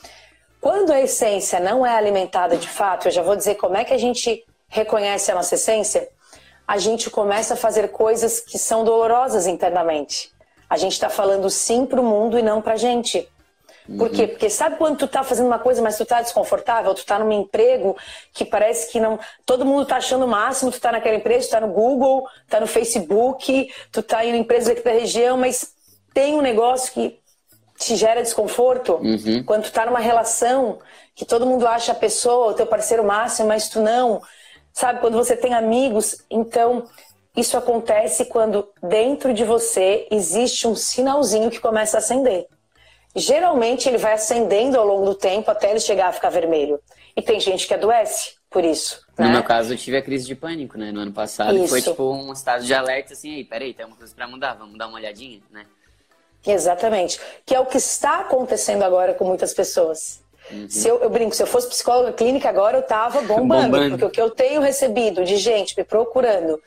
[0.62, 3.94] Quando a essência não é alimentada de fato, eu já vou dizer como é que
[3.94, 6.08] a gente reconhece a nossa essência,
[6.66, 10.32] a gente começa a fazer coisas que são dolorosas internamente.
[10.72, 13.28] A gente está falando sim para o mundo e não para a gente.
[13.98, 14.22] Por quê?
[14.22, 14.28] Uhum.
[14.30, 17.30] Porque sabe quando tu tá fazendo uma coisa, mas tu tá desconfortável, tu tá num
[17.30, 17.98] emprego
[18.32, 19.20] que parece que não.
[19.46, 22.62] Todo mundo tá achando o máximo, tu tá naquela empresa, tu tá no Google, tá
[22.62, 25.74] no Facebook, tu tá em uma empresa aqui da região, mas
[26.14, 27.20] tem um negócio que
[27.78, 28.94] te gera desconforto.
[28.94, 29.44] Uhum.
[29.44, 30.80] Quando tu tá numa relação
[31.14, 34.22] que todo mundo acha a pessoa, o teu parceiro máximo, mas tu não.
[34.72, 36.88] Sabe, quando você tem amigos, então
[37.36, 42.48] isso acontece quando dentro de você existe um sinalzinho que começa a acender.
[43.16, 46.80] Geralmente ele vai acendendo ao longo do tempo até ele chegar a ficar vermelho.
[47.16, 49.06] E tem gente que adoece por isso.
[49.18, 49.32] No né?
[49.32, 50.92] meu caso, eu tive a crise de pânico, né?
[50.92, 51.58] No ano passado.
[51.58, 51.70] Isso.
[51.70, 54.78] foi tipo um estado de alerta assim, aí, peraí, tem uma coisa pra mudar, vamos
[54.78, 55.66] dar uma olhadinha, né?
[56.46, 57.20] Exatamente.
[57.46, 60.22] Que é o que está acontecendo agora com muitas pessoas.
[60.50, 60.70] Uhum.
[60.70, 63.90] Se eu, eu, brinco, se eu fosse psicóloga clínica agora, eu tava bombando, bombando.
[63.92, 66.60] Porque o que eu tenho recebido de gente me procurando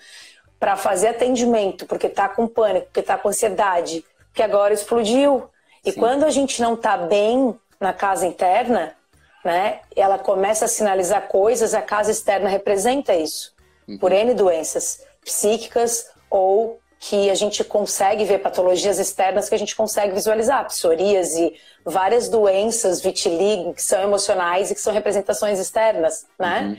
[0.65, 5.45] para fazer atendimento, porque está com pânico, porque está com ansiedade, que agora explodiu.
[5.85, 6.01] E Sim.
[6.01, 8.97] quando a gente não está bem na casa interna,
[9.45, 13.53] né, ela começa a sinalizar coisas, a casa externa representa isso.
[13.87, 13.99] Uhum.
[13.99, 19.77] Por N doenças psíquicas ou que a gente consegue ver patologias externas que a gente
[19.77, 21.53] consegue visualizar, psoríase,
[21.85, 26.63] várias doenças, vitiligo, que são emocionais e que são representações externas, né?
[26.63, 26.77] Uhum.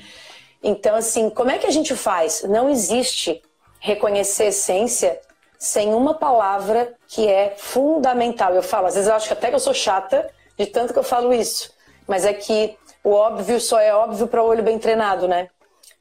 [0.63, 2.41] Então, assim, como é que a gente faz?
[2.49, 3.43] Não existe
[3.85, 5.19] reconhecer essência
[5.59, 8.53] sem uma palavra que é fundamental.
[8.53, 10.97] Eu falo, às vezes eu acho que até que eu sou chata de tanto que
[10.97, 11.71] eu falo isso,
[12.07, 15.49] mas é que o óbvio só é óbvio para o olho bem treinado, né?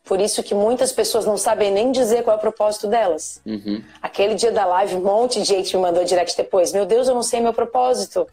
[0.03, 3.41] Por isso que muitas pessoas não sabem nem dizer qual é o propósito delas.
[3.45, 3.83] Uhum.
[4.01, 6.73] Aquele dia da live, um monte de gente me mandou direct depois.
[6.73, 8.27] Meu Deus, eu não sei meu propósito.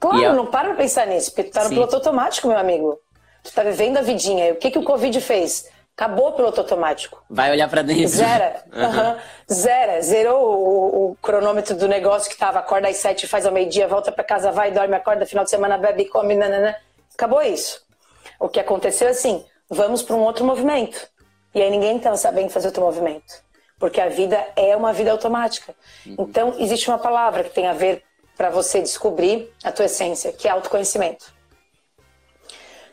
[0.00, 0.34] Claro, eu...
[0.34, 1.74] não para pra pensar nisso, porque tu tá no Sim.
[1.74, 2.98] piloto automático, meu amigo.
[3.42, 4.52] Tu tá vivendo a vidinha.
[4.52, 5.68] O que, que o Covid fez?
[5.96, 7.24] Acabou o piloto automático.
[7.30, 8.08] Vai olhar para dentro.
[8.08, 8.62] Zera.
[8.76, 9.16] Uhum.
[9.50, 10.02] Zera.
[10.02, 14.12] Zerou o, o, cronômetro do negócio que tava, acorda às sete, faz ao meio-dia, volta
[14.12, 16.76] para casa, vai, dorme, acorda, final de semana, bebe, come, nanana.
[17.14, 17.82] Acabou isso.
[18.38, 21.08] O que aconteceu é assim, vamos para um outro movimento.
[21.54, 23.42] E aí ninguém estava sabendo fazer outro movimento.
[23.78, 25.74] Porque a vida é uma vida automática.
[26.04, 26.16] Uhum.
[26.18, 28.02] Então, existe uma palavra que tem a ver
[28.36, 31.32] para você descobrir a tua essência, que é autoconhecimento.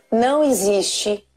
[0.09, 1.27] Não existe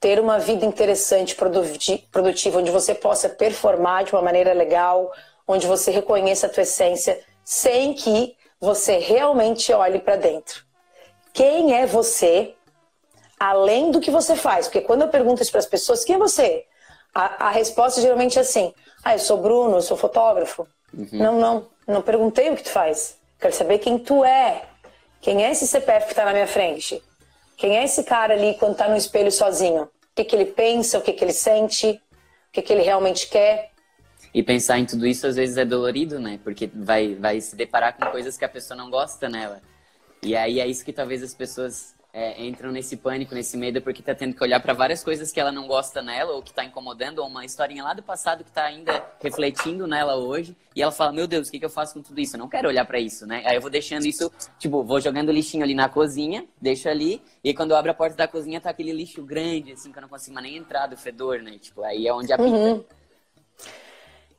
[0.00, 5.10] ter uma vida interessante, produtiva, onde você possa performar de uma maneira legal,
[5.46, 10.64] onde você reconheça a tua essência, sem que você realmente olhe para dentro.
[11.32, 12.54] Quem é você,
[13.38, 14.66] além do que você faz?
[14.66, 16.64] Porque quando eu pergunto isso para as pessoas, quem é você?
[17.14, 18.72] A, a, resposta geralmente é assim:
[19.04, 20.66] ah, eu sou Bruno, eu sou fotógrafo.
[20.92, 21.08] Uhum.
[21.12, 23.16] Não, não, não perguntei o que tu faz.
[23.40, 24.62] Quero saber quem tu é.
[25.20, 27.02] Quem é esse CPF que está na minha frente?
[27.58, 29.82] Quem é esse cara ali quando está no espelho sozinho?
[29.82, 33.28] O que, que ele pensa, o que, que ele sente, o que, que ele realmente
[33.28, 33.72] quer?
[34.32, 36.38] E pensar em tudo isso às vezes é dolorido, né?
[36.44, 39.60] Porque vai, vai se deparar com coisas que a pessoa não gosta nela.
[40.22, 44.02] E aí é isso que talvez as pessoas é, entram nesse pânico, nesse medo, porque
[44.02, 46.64] tá tendo que olhar para várias coisas que ela não gosta nela, ou que tá
[46.64, 50.90] incomodando, ou uma historinha lá do passado que tá ainda refletindo nela hoje, e ela
[50.90, 52.34] fala, meu Deus, o que, que eu faço com tudo isso?
[52.34, 53.44] Eu não quero olhar para isso, né?
[53.46, 57.54] Aí eu vou deixando isso, tipo, vou jogando lixinho ali na cozinha, deixo ali, e
[57.54, 60.08] quando eu abro a porta da cozinha tá aquele lixo grande, assim, que eu não
[60.08, 61.56] consigo mais nem entrar do fedor, né?
[61.60, 62.84] Tipo, aí é onde a uhum.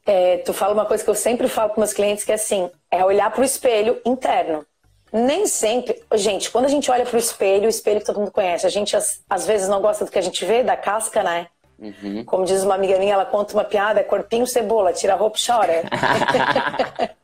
[0.05, 2.69] É, tu fala uma coisa que eu sempre falo para meus clientes que é assim,
[2.91, 4.65] é olhar para o espelho interno.
[5.11, 6.01] Nem sempre.
[6.15, 8.95] Gente, quando a gente olha pro espelho, o espelho que todo mundo conhece, a gente
[8.95, 11.47] às, às vezes não gosta do que a gente vê, da casca, né?
[11.79, 12.23] Uhum.
[12.25, 15.37] Como diz uma amiga minha, ela conta uma piada, é corpinho cebola, tira a roupa
[15.39, 15.83] e chora.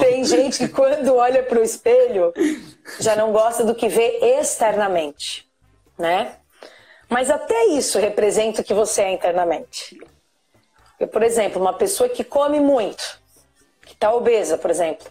[0.00, 2.32] Tem gente que quando olha pro espelho
[3.00, 5.48] já não gosta do que vê externamente,
[5.98, 6.36] né?
[7.08, 9.98] Mas até isso representa o que você é internamente.
[10.98, 13.20] Eu, por exemplo, uma pessoa que come muito,
[13.84, 15.06] que está obesa, por exemplo,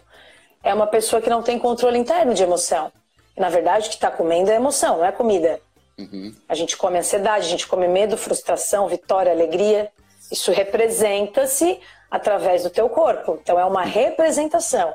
[0.66, 2.90] é uma pessoa que não tem controle interno de emoção.
[3.38, 5.60] Na verdade, o que está comendo é emoção, não é comida.
[5.96, 6.34] Uhum.
[6.48, 9.92] A gente come ansiedade, a gente come medo, frustração, vitória, alegria.
[10.30, 11.78] Isso representa-se
[12.10, 13.38] através do teu corpo.
[13.40, 14.92] Então é uma representação,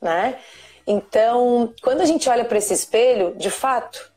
[0.00, 0.38] né?
[0.86, 4.10] Então, quando a gente olha para esse espelho, de fato,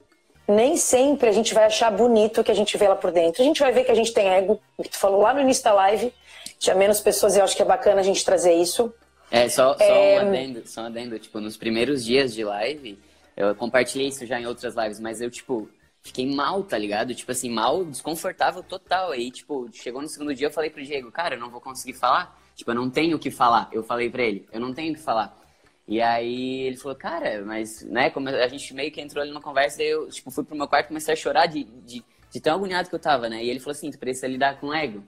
[0.48, 3.42] nem sempre a gente vai achar bonito o que a gente vê lá por dentro.
[3.42, 5.64] A gente vai ver que a gente tem ego, que tu falou lá no início
[5.66, 6.14] da live,
[6.58, 8.94] tinha menos pessoas e eu acho que é bacana a gente trazer isso.
[9.36, 10.24] É, só, só é...
[10.24, 12.98] um adendo, só um adendo, tipo, nos primeiros dias de live,
[13.36, 15.70] eu compartilhei isso já em outras lives, mas eu, tipo,
[16.02, 17.14] fiquei mal, tá ligado?
[17.14, 19.12] Tipo assim, mal, desconfortável total.
[19.12, 21.94] Aí, tipo, chegou no segundo dia, eu falei pro Diego, cara, eu não vou conseguir
[21.94, 22.40] falar.
[22.56, 23.70] Tipo, eu não tenho o que falar.
[23.74, 25.38] Eu falei pra ele, eu não tenho o que falar.
[25.88, 29.42] E aí ele falou, cara, mas, né, como a gente meio que entrou ali numa
[29.42, 32.40] conversa, daí eu, tipo, fui pro meu quarto e comecei a chorar de, de, de
[32.40, 33.44] tão agoniado que eu tava, né?
[33.44, 35.04] E ele falou assim, tu precisa lidar com ego.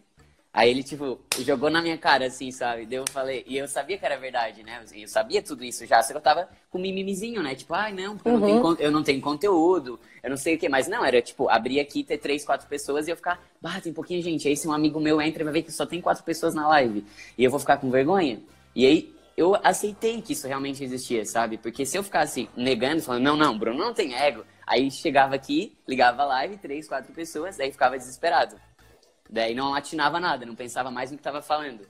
[0.58, 2.88] Aí ele, tipo, jogou na minha cara, assim, sabe?
[2.88, 4.84] Daí eu falei, e eu sabia que era verdade, né?
[4.92, 7.54] Eu sabia tudo isso já, só que eu tava com mimimizinho, né?
[7.54, 8.36] Tipo, ai, não, porque uhum.
[8.36, 8.76] eu, não tenho, uhum.
[8.80, 10.68] eu não tenho conteúdo, eu não sei o que.
[10.68, 13.94] Mas não, era tipo, abrir aqui, ter três, quatro pessoas e eu ficar, bah, tem
[13.94, 14.48] pouquinha gente.
[14.48, 16.68] Aí se um amigo meu entra e vai ver que só tem quatro pessoas na
[16.68, 17.06] live.
[17.38, 18.42] E eu vou ficar com vergonha.
[18.76, 21.60] E aí eu aceitei que isso realmente existia, sabe?
[21.60, 25.78] Porque se eu ficasse negando, falando, não, não, Bruno não tem ego, aí chegava aqui,
[25.88, 28.56] ligava a live, três, quatro pessoas, daí ficava desesperado.
[29.30, 31.82] Daí não atinava nada, não pensava mais no que estava falando.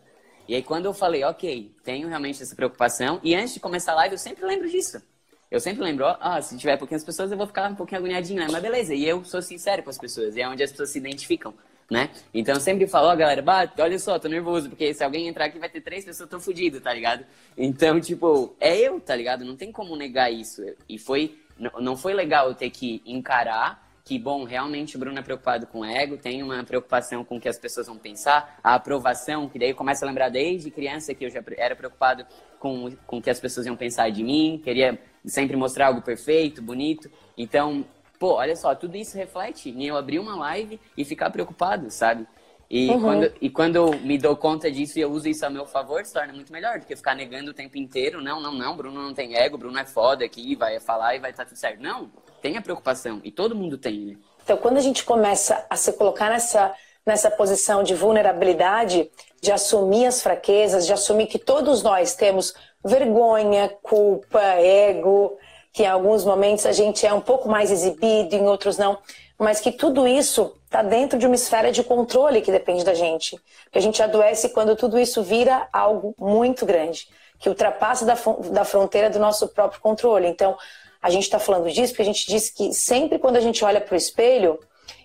[0.47, 3.95] E aí quando eu falei, ok, tenho realmente essa preocupação, e antes de começar a
[3.95, 5.02] live eu sempre lembro disso.
[5.50, 8.47] Eu sempre lembro, ah, se tiver pouquinhas pessoas eu vou ficar um pouquinho agoniadinho, né?
[8.52, 10.97] Mas beleza, e eu sou sincero com as pessoas, e é onde as pessoas se
[10.97, 11.54] identificam,
[11.89, 12.10] né?
[12.34, 15.28] Então eu sempre falo, ó, oh, galera, bate, olha só, tô nervoso, porque se alguém
[15.28, 17.26] entrar aqui vai ter três pessoas, tô fudido, tá ligado?
[17.58, 19.45] Então, tipo, é eu, tá ligado?
[19.45, 20.62] Não tem como negar isso.
[20.88, 21.38] E foi,
[21.80, 25.82] não foi legal eu ter que encarar que, bom, realmente o Bruno é preocupado com
[25.82, 29.60] o ego, tem uma preocupação com o que as pessoas vão pensar, a aprovação, que
[29.60, 32.26] daí começa a lembrar desde criança que eu já era preocupado
[32.58, 36.62] com, com o que as pessoas iam pensar de mim, queria sempre mostrar algo perfeito,
[36.62, 37.12] bonito.
[37.38, 37.84] Então,
[38.17, 42.26] pô, olha só, tudo isso reflete em eu abrir uma live e ficar preocupado, sabe?
[42.70, 43.02] E, uhum.
[43.02, 46.06] quando, e quando eu me dou conta disso e eu uso isso a meu favor,
[46.06, 48.22] se torna muito melhor do que ficar negando o tempo inteiro.
[48.22, 51.32] Não, não, não, Bruno não tem ego, Bruno é foda aqui, vai falar e vai
[51.32, 51.82] estar tá tudo certo.
[51.82, 52.10] Não,
[52.41, 54.06] tem a preocupação e todo mundo tem.
[54.06, 54.17] Né?
[54.43, 56.73] Então, quando a gente começa a se colocar nessa,
[57.06, 59.10] nessa posição de vulnerabilidade,
[59.41, 65.38] de assumir as fraquezas, de assumir que todos nós temos vergonha, culpa, ego,
[65.73, 68.97] que em alguns momentos a gente é um pouco mais exibido, em outros não,
[69.38, 73.39] mas que tudo isso está dentro de uma esfera de controle que depende da gente.
[73.71, 77.08] Que a gente adoece quando tudo isso vira algo muito grande,
[77.39, 78.15] que ultrapassa da,
[78.52, 80.28] da fronteira do nosso próprio controle.
[80.28, 80.58] Então,
[81.01, 83.79] a gente está falando disso porque a gente disse que sempre quando a gente olha
[83.81, 84.60] para o espelho,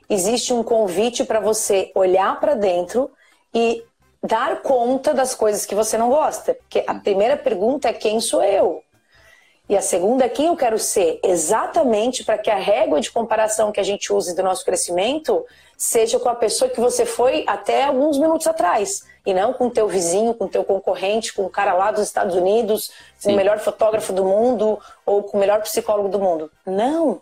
[0.09, 3.11] existe um convite para você olhar para dentro
[3.55, 3.85] e
[4.23, 6.55] dar conta das coisas que você não gosta.
[6.55, 8.83] Porque a primeira pergunta é quem sou eu?
[9.69, 13.73] E a segunda é quem eu quero ser, exatamente para que a régua de comparação
[13.73, 15.45] que a gente use do nosso crescimento
[15.79, 19.71] seja com a pessoa que você foi até alguns minutos atrás e não com o
[19.71, 23.29] teu vizinho, com o teu concorrente, com o cara lá dos Estados Unidos, Sim.
[23.29, 26.51] com o melhor fotógrafo do mundo ou com o melhor psicólogo do mundo.
[26.67, 27.21] Não.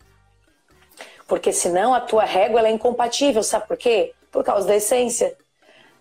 [1.26, 4.12] Porque senão a tua régua é incompatível, sabe por quê?
[4.32, 5.36] Por causa da essência.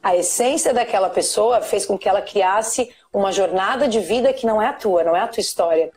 [0.01, 4.61] A essência daquela pessoa fez com que ela criasse uma jornada de vida que não
[4.61, 5.91] é a tua, não é a tua história.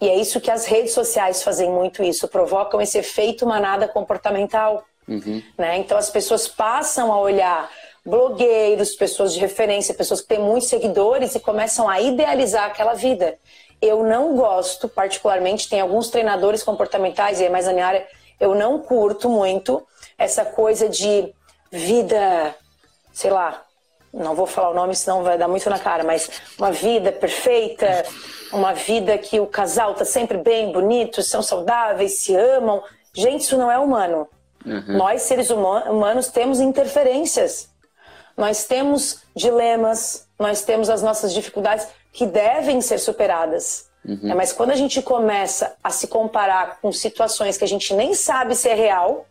[0.00, 4.84] E é isso que as redes sociais fazem muito isso, provocam esse efeito manada comportamental.
[5.06, 5.42] Uhum.
[5.58, 5.78] Né?
[5.78, 7.70] Então as pessoas passam a olhar
[8.04, 13.38] blogueiros, pessoas de referência, pessoas que têm muitos seguidores e começam a idealizar aquela vida.
[13.80, 18.06] Eu não gosto, particularmente, tem alguns treinadores comportamentais, e é mais na minha área,
[18.38, 19.86] eu não curto muito
[20.18, 21.32] essa coisa de
[21.70, 22.54] vida,
[23.12, 23.64] sei lá,
[24.12, 28.04] não vou falar o nome, senão vai dar muito na cara, mas uma vida perfeita,
[28.52, 32.82] uma vida que o casal tá sempre bem, bonito, são saudáveis, se amam.
[33.12, 34.28] Gente, isso não é humano.
[34.64, 34.96] Uhum.
[34.96, 37.68] Nós, seres humanos, temos interferências.
[38.36, 43.88] Nós temos dilemas, nós temos as nossas dificuldades que devem ser superadas.
[44.04, 44.30] Uhum.
[44.30, 48.14] É, mas quando a gente começa a se comparar com situações que a gente nem
[48.14, 49.26] sabe se é real,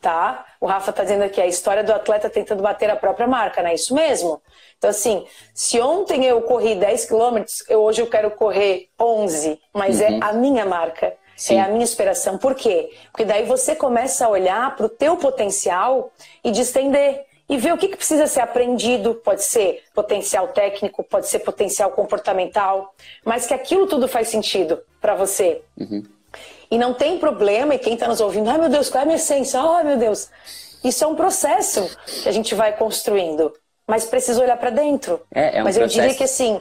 [0.00, 0.44] tá?
[0.60, 3.70] O Rafa tá dizendo aqui a história do atleta tentando bater a própria marca, não
[3.70, 4.42] é isso mesmo?
[4.76, 10.10] Então, assim, se ontem eu corri 10 quilômetros, hoje eu quero correr 11, mas é
[10.10, 10.18] uhum.
[10.18, 11.14] é a minha marca.
[11.36, 11.56] Sim.
[11.56, 12.38] É a minha inspiração.
[12.38, 12.92] Por quê?
[13.10, 16.12] Porque daí você começa a olhar para o teu potencial
[16.44, 19.14] e distender e ver o que, que precisa ser aprendido.
[19.14, 25.14] Pode ser potencial técnico, pode ser potencial comportamental, mas que aquilo tudo faz sentido para
[25.14, 25.62] você.
[25.78, 26.02] Uhum.
[26.70, 29.06] E não tem problema, e quem está nos ouvindo, ai meu Deus, qual é a
[29.06, 29.60] minha essência?
[29.60, 30.30] Ai meu Deus.
[30.82, 31.88] Isso é um processo
[32.22, 33.52] que a gente vai construindo,
[33.86, 35.20] mas precisa olhar para dentro.
[35.32, 36.60] É, é um mas eu diria que assim,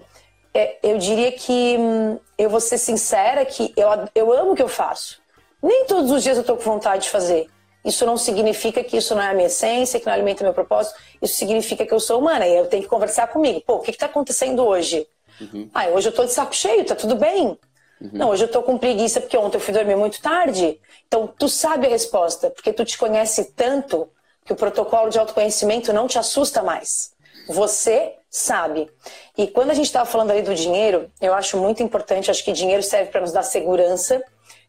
[0.54, 4.62] é, eu diria que hum, eu vou ser sincera que eu, eu amo o que
[4.62, 5.22] eu faço.
[5.62, 7.50] Nem todos os dias eu estou com vontade de fazer.
[7.84, 10.54] Isso não significa que isso não é a minha essência, que não alimenta o meu
[10.54, 10.98] propósito.
[11.22, 13.62] Isso significa que eu sou humana e eu tenho que conversar comigo.
[13.62, 15.08] Pô, o que está acontecendo hoje?
[15.42, 15.70] Uhum.
[15.74, 17.58] Ah, hoje eu estou de saco cheio, tá tudo bem.
[18.00, 18.10] Uhum.
[18.14, 20.80] Não, hoje eu estou com preguiça porque ontem eu fui dormir muito tarde.
[21.08, 24.10] Então, tu sabe a resposta, porque tu te conhece tanto
[24.46, 27.14] que o protocolo de autoconhecimento não te assusta mais.
[27.48, 28.90] Você sabe.
[29.38, 32.52] E quando a gente estava falando ali do dinheiro, eu acho muito importante, acho que
[32.52, 34.22] dinheiro serve para nos dar segurança,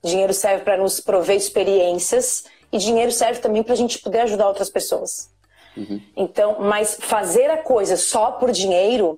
[0.02, 2.44] dinheiro serve para nos prover experiências
[2.74, 5.30] e dinheiro serve também para a gente poder ajudar outras pessoas.
[5.76, 6.02] Uhum.
[6.16, 9.16] Então, mas fazer a coisa só por dinheiro,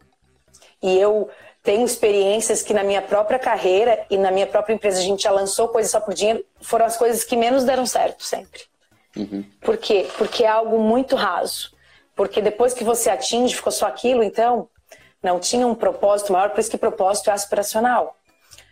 [0.83, 1.31] e eu
[1.63, 5.31] tenho experiências que na minha própria carreira e na minha própria empresa a gente já
[5.31, 8.61] lançou coisas só por dinheiro, foram as coisas que menos deram certo sempre.
[9.17, 9.43] Uhum.
[9.63, 10.07] Por quê?
[10.19, 11.75] Porque é algo muito raso.
[12.15, 14.69] Porque depois que você atinge, ficou só aquilo, então
[15.23, 18.17] não tinha um propósito maior, por isso que propósito é aspiracional.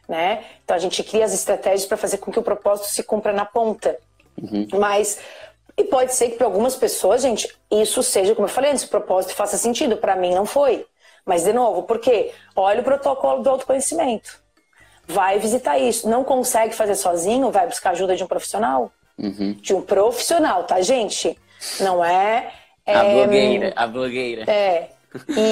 [0.07, 0.45] Né?
[0.63, 3.47] Então a gente cria as estratégias para fazer com que o propósito se cumpra na
[3.47, 3.99] ponta.
[4.41, 4.69] Uhum.
[4.79, 5.19] Mas
[5.77, 8.89] e pode ser que para algumas pessoas, gente, isso seja, como eu falei antes, o
[8.89, 9.97] propósito faça sentido.
[9.97, 10.87] Para mim não foi.
[11.27, 12.33] Mas de novo, por quê?
[12.55, 14.39] Olha o protocolo do autoconhecimento.
[15.07, 16.09] Vai visitar isso.
[16.09, 18.93] Não consegue fazer sozinho, vai buscar ajuda de um profissional.
[19.19, 19.53] Uhum.
[19.61, 21.37] De um profissional, tá, gente?
[21.81, 22.53] Não é
[22.87, 24.51] a é, blogueira, a blogueira.
[24.51, 24.91] É,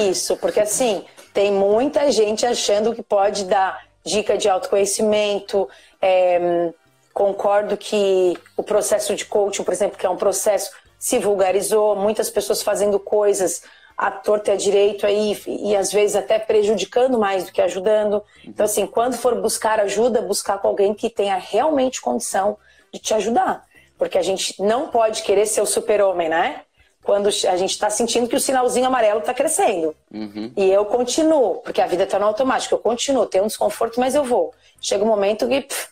[0.09, 5.67] isso, porque assim, tem muita gente achando que pode dar dica de autoconhecimento.
[6.01, 6.71] É,
[7.13, 12.29] concordo que o processo de coaching, por exemplo, que é um processo, se vulgarizou, muitas
[12.29, 13.63] pessoas fazendo coisas
[13.97, 18.23] à torta e à direito aí, e às vezes até prejudicando mais do que ajudando.
[18.43, 22.57] Então, assim, quando for buscar ajuda, buscar com alguém que tenha realmente condição
[22.91, 23.63] de te ajudar.
[23.97, 26.61] Porque a gente não pode querer ser o super-homem, né?
[27.03, 29.93] quando a gente está sentindo que o sinalzinho amarelo está crescendo.
[30.11, 30.51] Uhum.
[30.55, 34.15] E eu continuo, porque a vida está no automático, eu continuo, tenho um desconforto, mas
[34.15, 34.53] eu vou.
[34.81, 35.89] Chega um momento que pff,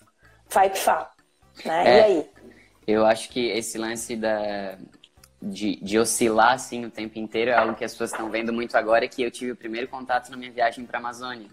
[0.51, 1.13] vai pifar.
[1.65, 1.87] Né?
[1.87, 2.29] É, e aí?
[2.87, 4.77] Eu acho que esse lance da,
[5.41, 8.75] de, de, oscilar assim o tempo inteiro é algo que as pessoas estão vendo muito
[8.75, 11.47] agora, que eu tive o primeiro contato na minha viagem para a Amazônia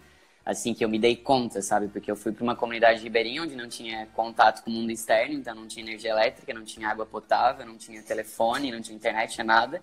[0.49, 1.89] assim que eu me dei conta, sabe?
[1.89, 5.35] Porque eu fui para uma comunidade ribeirinha onde não tinha contato com o mundo externo,
[5.35, 9.35] então não tinha energia elétrica, não tinha água potável, não tinha telefone, não tinha internet,
[9.35, 9.83] tinha nada.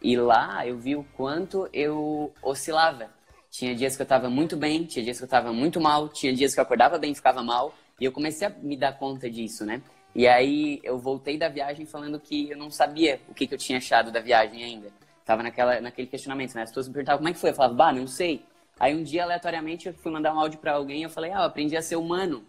[0.00, 3.10] E lá eu vi o quanto eu oscilava.
[3.50, 6.32] Tinha dias que eu estava muito bem, tinha dias que eu estava muito mal, tinha
[6.32, 7.74] dias que eu acordava bem e ficava mal.
[8.00, 9.82] E eu comecei a me dar conta disso, né?
[10.14, 13.58] E aí eu voltei da viagem falando que eu não sabia o que, que eu
[13.58, 14.88] tinha achado da viagem ainda.
[15.24, 16.62] Tava naquela, naquele questionamento, né?
[16.62, 17.50] As pessoas me perguntavam como é que foi.
[17.50, 18.42] Eu falava, bah, não sei.
[18.80, 21.38] Aí um dia, aleatoriamente, eu fui mandar um áudio para alguém e eu falei, ah,
[21.38, 22.44] eu aprendi a ser humano.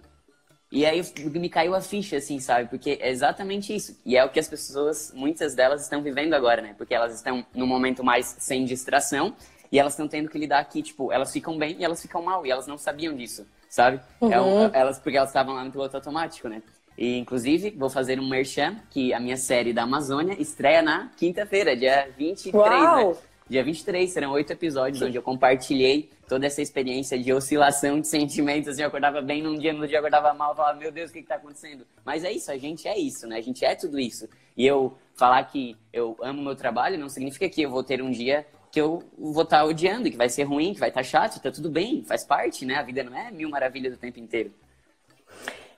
[0.71, 2.69] E aí me caiu a ficha, assim, sabe?
[2.69, 3.99] Porque é exatamente isso.
[4.05, 6.75] E é o que as pessoas, muitas delas, estão vivendo agora, né?
[6.77, 9.35] Porque elas estão num momento mais sem distração
[9.71, 12.45] e elas estão tendo que lidar aqui, tipo, elas ficam bem e elas ficam mal.
[12.45, 14.01] E elas não sabiam disso, sabe?
[14.19, 14.33] Uhum.
[14.33, 16.61] É um, elas, porque elas estavam lá no piloto automático, né?
[16.97, 21.77] E, inclusive, vou fazer um merchan, que a minha série da Amazônia estreia na quinta-feira,
[21.77, 22.59] dia 23, né?
[22.59, 23.09] Uau!
[23.11, 23.17] né?
[23.49, 28.69] Dia 23 serão oito episódios onde eu compartilhei toda essa experiência de oscilação de sentimentos.
[28.69, 31.09] Assim, eu acordava bem num dia, no dia eu acordava mal, eu falava, meu Deus,
[31.09, 31.83] o que está acontecendo?
[32.05, 33.37] Mas é isso, a gente é isso, né?
[33.37, 34.29] A gente é tudo isso.
[34.55, 38.11] E eu falar que eu amo meu trabalho não significa que eu vou ter um
[38.11, 41.07] dia que eu vou estar tá odiando, que vai ser ruim, que vai estar tá
[41.07, 42.75] chato, tá tudo bem, faz parte, né?
[42.75, 44.51] A vida não é mil maravilhas o tempo inteiro.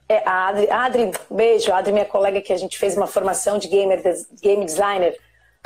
[0.10, 3.58] É, a Adri, Adri, beijo, a Adri, minha colega que a gente fez uma formação
[3.58, 4.01] de gamer,
[4.41, 5.17] game designer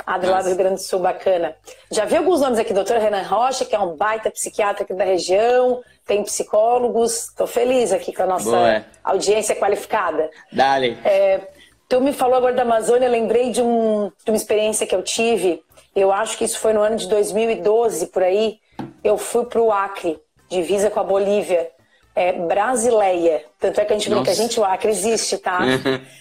[0.04, 1.56] ah, do lado do Rio Grande do Sul, bacana.
[1.90, 5.04] Já vi alguns nomes aqui, doutor Renan Rocha, que é um baita psiquiatra aqui da
[5.04, 7.28] região, tem psicólogos.
[7.28, 8.84] Estou feliz aqui com a nossa Boa.
[9.02, 10.30] audiência qualificada.
[10.52, 10.98] Dale.
[11.04, 11.48] É,
[11.88, 15.62] tu me falou agora da Amazônia, lembrei de, um, de uma experiência que eu tive.
[15.96, 18.60] Eu acho que isso foi no ano de 2012, por aí.
[19.02, 21.70] Eu fui para o Acre, divisa com a Bolívia.
[22.14, 23.44] É, Brasileia.
[23.58, 25.60] Tanto é que a gente brinca, a gente, o Acre existe, tá?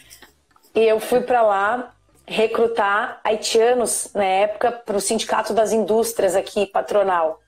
[0.73, 1.93] e eu fui para lá
[2.25, 7.39] recrutar haitianos na época para o Sindicato das Indústrias aqui, patronal.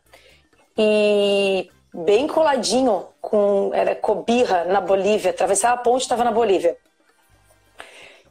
[0.78, 6.78] E bem coladinho com era Cobirra na Bolívia, atravessava a ponte estava na Bolívia.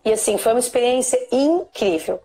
[0.04, 2.22] E assim, foi uma experiência incrível.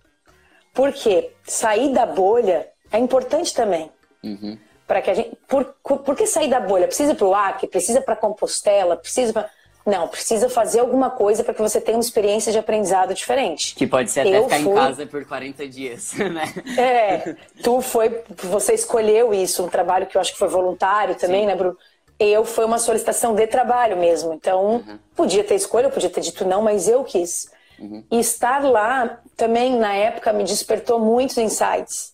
[0.73, 3.91] Porque sair da bolha é importante também.
[4.23, 4.57] Uhum.
[4.87, 6.87] Para que a gente, por, por que sair da bolha?
[6.87, 9.49] Precisa para o Acre, precisa para Compostela, precisa para
[9.85, 13.73] não, precisa fazer alguma coisa para que você tenha uma experiência de aprendizado diferente.
[13.73, 14.71] Que pode ser até eu ficar fui...
[14.71, 16.53] em casa por 40 dias, né?
[16.77, 21.41] É, tu foi, você escolheu isso, um trabalho que eu acho que foi voluntário também,
[21.41, 21.47] Sim.
[21.47, 21.75] né, Bruno?
[22.19, 24.99] Eu foi uma solicitação de trabalho mesmo, então uhum.
[25.15, 27.49] podia ter escolha, eu podia ter dito não, mas eu quis.
[27.81, 28.03] Uhum.
[28.11, 32.13] E estar lá também na época me despertou muitos insights.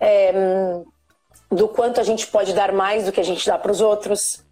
[0.00, 0.32] É,
[1.50, 4.42] do quanto a gente pode dar mais do que a gente dá para os outros.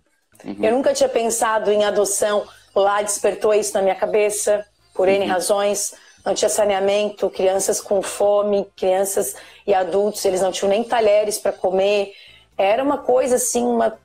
[0.45, 0.57] Uhum.
[0.63, 5.31] Eu nunca tinha pensado em adoção, lá despertou isso na minha cabeça, por N uhum.
[5.31, 5.95] razões.
[6.25, 9.35] Não tinha saneamento, crianças com fome, crianças
[9.67, 12.13] e adultos, eles não tinham nem talheres para comer.
[12.59, 13.99] Era uma coisa assim, uma,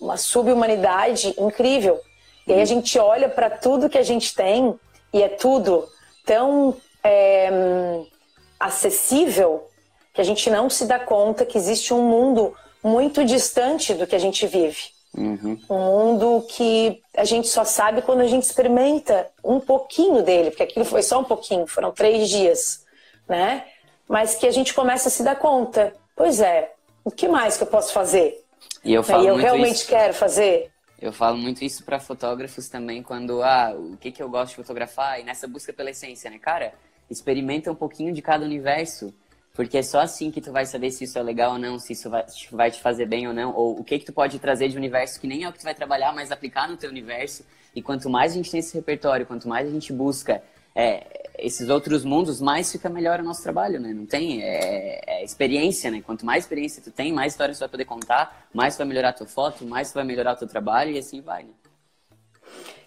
[0.00, 2.00] uma subhumanidade incrível.
[2.46, 4.78] E aí a gente olha para tudo que a gente tem
[5.12, 5.88] e é tudo
[6.24, 8.00] tão é,
[8.58, 9.68] acessível
[10.12, 14.16] que a gente não se dá conta que existe um mundo muito distante do que
[14.16, 14.90] a gente vive.
[15.16, 15.58] Uhum.
[15.68, 20.62] Um mundo que a gente só sabe quando a gente experimenta um pouquinho dele, porque
[20.62, 22.84] aquilo foi só um pouquinho, foram três dias,
[23.28, 23.64] né?
[24.08, 25.94] Mas que a gente começa a se dar conta.
[26.16, 26.72] Pois é,
[27.04, 28.44] o que mais que eu posso fazer?
[28.84, 29.88] E eu, falo e eu realmente isso.
[29.88, 30.70] quero fazer.
[31.00, 34.56] Eu falo muito isso para fotógrafos também, quando, ah, o que, que eu gosto de
[34.56, 36.38] fotografar, e nessa busca pela essência, né?
[36.38, 36.74] Cara,
[37.10, 39.12] experimenta um pouquinho de cada universo.
[39.54, 41.92] Porque é só assim que tu vai saber se isso é legal ou não, se
[41.92, 42.08] isso
[42.52, 45.20] vai, te fazer bem ou não, ou o que que tu pode trazer de universo
[45.20, 47.44] que nem é o que tu vai trabalhar, mas aplicar no teu universo.
[47.74, 50.42] E quanto mais a gente tem esse repertório, quanto mais a gente busca
[50.74, 53.92] é, esses outros mundos, mais fica melhor o nosso trabalho, né?
[53.92, 56.02] Não tem é, é experiência, né?
[56.04, 59.10] Quanto mais experiência tu tem, mais histórias tu vai poder contar, mais tu vai melhorar
[59.10, 61.50] a tua foto, mais tu vai melhorar o teu trabalho e assim vai, né?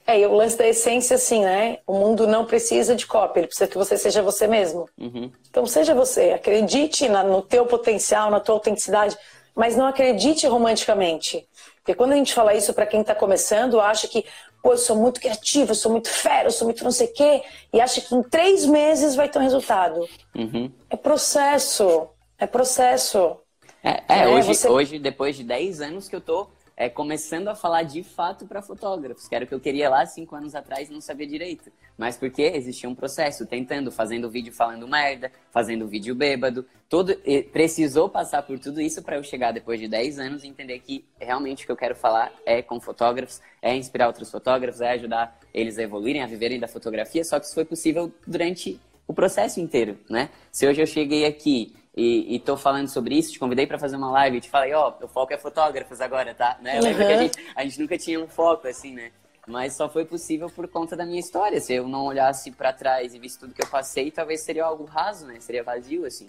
[0.06, 1.80] É, e o lance da essência, assim, né?
[1.88, 4.88] O mundo não precisa de cópia, ele precisa que você seja você mesmo.
[4.98, 5.32] Uhum.
[5.50, 9.18] Então, seja você, acredite na, no teu potencial, na tua autenticidade,
[9.56, 11.48] mas não acredite romanticamente.
[11.78, 14.26] Porque quando a gente fala isso para quem está começando, acha que,
[14.64, 17.14] pô, eu sou muito criativo, eu sou muito fera, eu sou muito não sei o
[17.14, 17.44] quê,
[17.74, 20.08] e acha que em três meses vai ter um resultado.
[20.34, 20.72] Uhum.
[20.90, 22.08] É processo,
[22.40, 23.36] é processo.
[23.84, 24.70] É, é, é hoje, você...
[24.70, 28.62] hoje, depois de 10 anos que eu tô é, começando a falar de fato para
[28.62, 31.72] fotógrafos, que era o que eu queria lá cinco anos atrás e não sabia direito.
[31.98, 37.16] Mas porque existia um processo, tentando, fazendo vídeo falando merda, fazendo vídeo bêbado, todo,
[37.52, 41.06] precisou passar por tudo isso para eu chegar depois de 10 anos e entender que
[41.20, 45.40] realmente o que eu quero falar é com fotógrafos, é inspirar outros fotógrafos, é ajudar
[45.54, 49.60] eles a evoluírem, a viverem da fotografia, só que isso foi possível durante o processo
[49.60, 50.30] inteiro, né?
[50.52, 54.12] Se hoje eu cheguei aqui e, estou falando sobre isso, te convidei para fazer uma
[54.12, 56.58] live, te falei, ó, oh, o foco é fotógrafos agora, tá?
[56.62, 56.76] Né?
[56.76, 56.84] Uhum.
[56.84, 59.12] Lembra que a gente, a gente nunca tinha um foco, assim, né?
[59.46, 61.60] Mas só foi possível por conta da minha história.
[61.60, 64.86] Se eu não olhasse para trás e visse tudo que eu passei, talvez seria algo
[64.86, 65.40] raso, né?
[65.40, 66.28] Seria vazio, assim.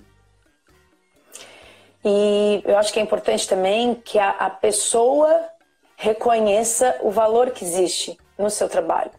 [2.04, 5.48] E eu acho que é importante também que a, a pessoa
[5.96, 9.12] reconheça o valor que existe no seu trabalho.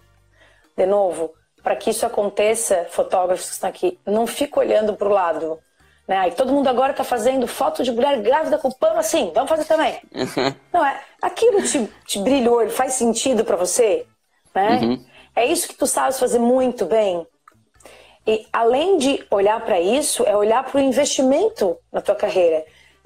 [0.77, 1.33] De novo,
[1.63, 5.59] para que isso aconteça, fotógrafos que estão aqui, não fique olhando para o lado.
[6.08, 6.18] Né?
[6.18, 9.66] Aí todo mundo agora está fazendo foto de mulher grávida com pano assim, vamos fazer
[9.66, 9.99] também.
[10.72, 11.01] Não é?
[11.22, 14.06] Aquilo te, te brilhou, faz sentido para você?
[14.53, 14.80] Né?
[14.82, 15.06] Uhum.
[15.36, 17.26] É isso que tu sabes fazer muito bem.
[18.28, 22.64] E além de olhar para isso, é olhar para o investimento na tua carreira.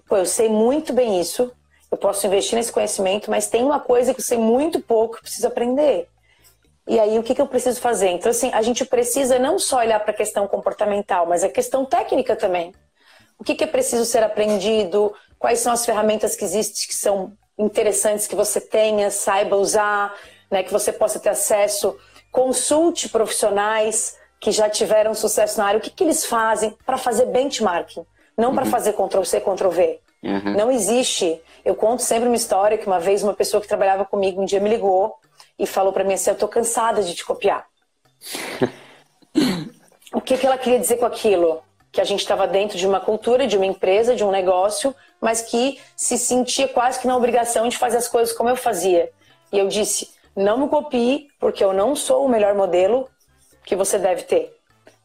[0.08, 1.52] Pô, eu sei muito bem isso,
[1.91, 5.24] eu posso investir nesse conhecimento, mas tem uma coisa que eu sei muito pouco que
[5.24, 6.08] preciso aprender.
[6.88, 8.10] E aí, o que, que eu preciso fazer?
[8.10, 11.86] Então, assim, a gente precisa não só olhar para a questão comportamental, mas a questão
[11.86, 12.74] técnica também
[13.39, 17.31] o que, que é preciso ser aprendido, quais são as ferramentas que existem que são
[17.57, 20.13] interessantes que você tenha, saiba usar,
[20.51, 21.97] né, que você possa ter acesso.
[22.31, 27.25] Consulte profissionais que já tiveram sucesso na área, o que, que eles fazem para fazer
[27.25, 28.05] benchmarking,
[28.37, 28.55] não uhum.
[28.55, 29.99] para fazer Ctrl-C, Ctrl-V.
[30.21, 30.53] Uhum.
[30.55, 31.41] Não existe.
[31.63, 34.59] Eu conto sempre uma história que uma vez uma pessoa que trabalhava comigo um dia
[34.59, 35.15] me ligou
[35.57, 37.65] e falou para mim assim: Eu tô cansada de te copiar.
[40.13, 41.61] o que, que ela queria dizer com aquilo?
[41.91, 45.41] Que a gente estava dentro de uma cultura, de uma empresa, de um negócio, mas
[45.41, 49.11] que se sentia quase que na obrigação de fazer as coisas como eu fazia.
[49.51, 53.09] E eu disse: não me copie, porque eu não sou o melhor modelo
[53.65, 54.55] que você deve ter.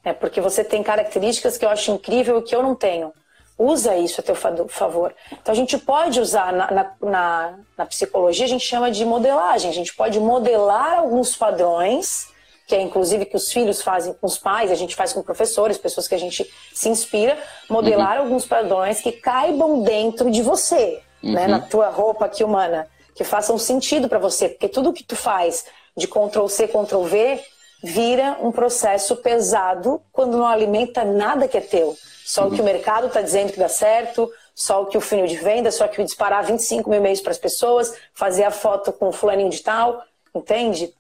[0.05, 3.13] É porque você tem características que eu acho incrível e que eu não tenho.
[3.57, 5.15] Usa isso a teu favor.
[5.33, 9.71] Então a gente pode usar na, na, na, na psicologia, a gente chama de modelagem.
[9.71, 12.34] A gente pode modelar alguns padrões
[12.75, 15.79] que é inclusive que os filhos fazem com os pais, a gente faz com professores,
[15.79, 17.39] pessoas que a gente se inspira,
[17.71, 18.25] modelar uhum.
[18.25, 21.35] alguns padrões que caibam dentro de você, né, uhum.
[21.35, 25.15] né, na tua roupa aqui humana, que façam sentido para você, porque tudo que tu
[25.15, 25.67] faz
[25.97, 27.41] de Ctrl C, Ctrl V
[27.81, 31.97] vira um processo pesado quando não alimenta nada que é teu.
[32.25, 32.49] Só uhum.
[32.49, 35.37] o que o mercado está dizendo que dá certo, só o que o funil de
[35.37, 39.11] venda, só que o disparar 25 mil e-mails para as pessoas, fazer a foto com
[39.11, 40.03] o fulaninho de tal,
[40.35, 40.93] entende?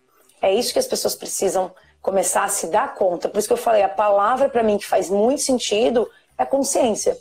[0.44, 1.72] É isso que as pessoas precisam
[2.02, 3.30] começar a se dar conta.
[3.30, 7.16] Por isso que eu falei, a palavra para mim que faz muito sentido é consciência.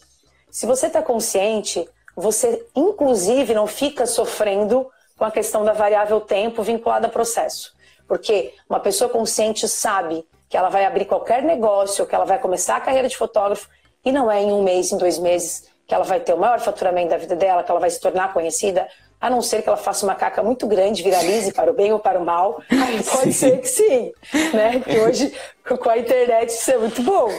[0.52, 6.62] Se você está consciente, você inclusive não fica sofrendo com a questão da variável tempo
[6.62, 7.74] vinculada ao processo.
[8.10, 12.76] Porque uma pessoa consciente sabe que ela vai abrir qualquer negócio, que ela vai começar
[12.76, 13.70] a carreira de fotógrafo
[14.04, 16.60] e não é em um mês, em dois meses, que ela vai ter o maior
[16.60, 18.86] faturamento da vida dela, que ela vai se tornar conhecida,
[19.24, 22.00] a não ser que ela faça uma caca muito grande, viralize para o bem ou
[22.00, 22.62] para o mal.
[22.70, 23.52] Aí pode sim.
[23.52, 24.12] ser que sim,
[24.54, 24.82] né?
[24.82, 27.30] Que hoje com a internet isso é muito bom,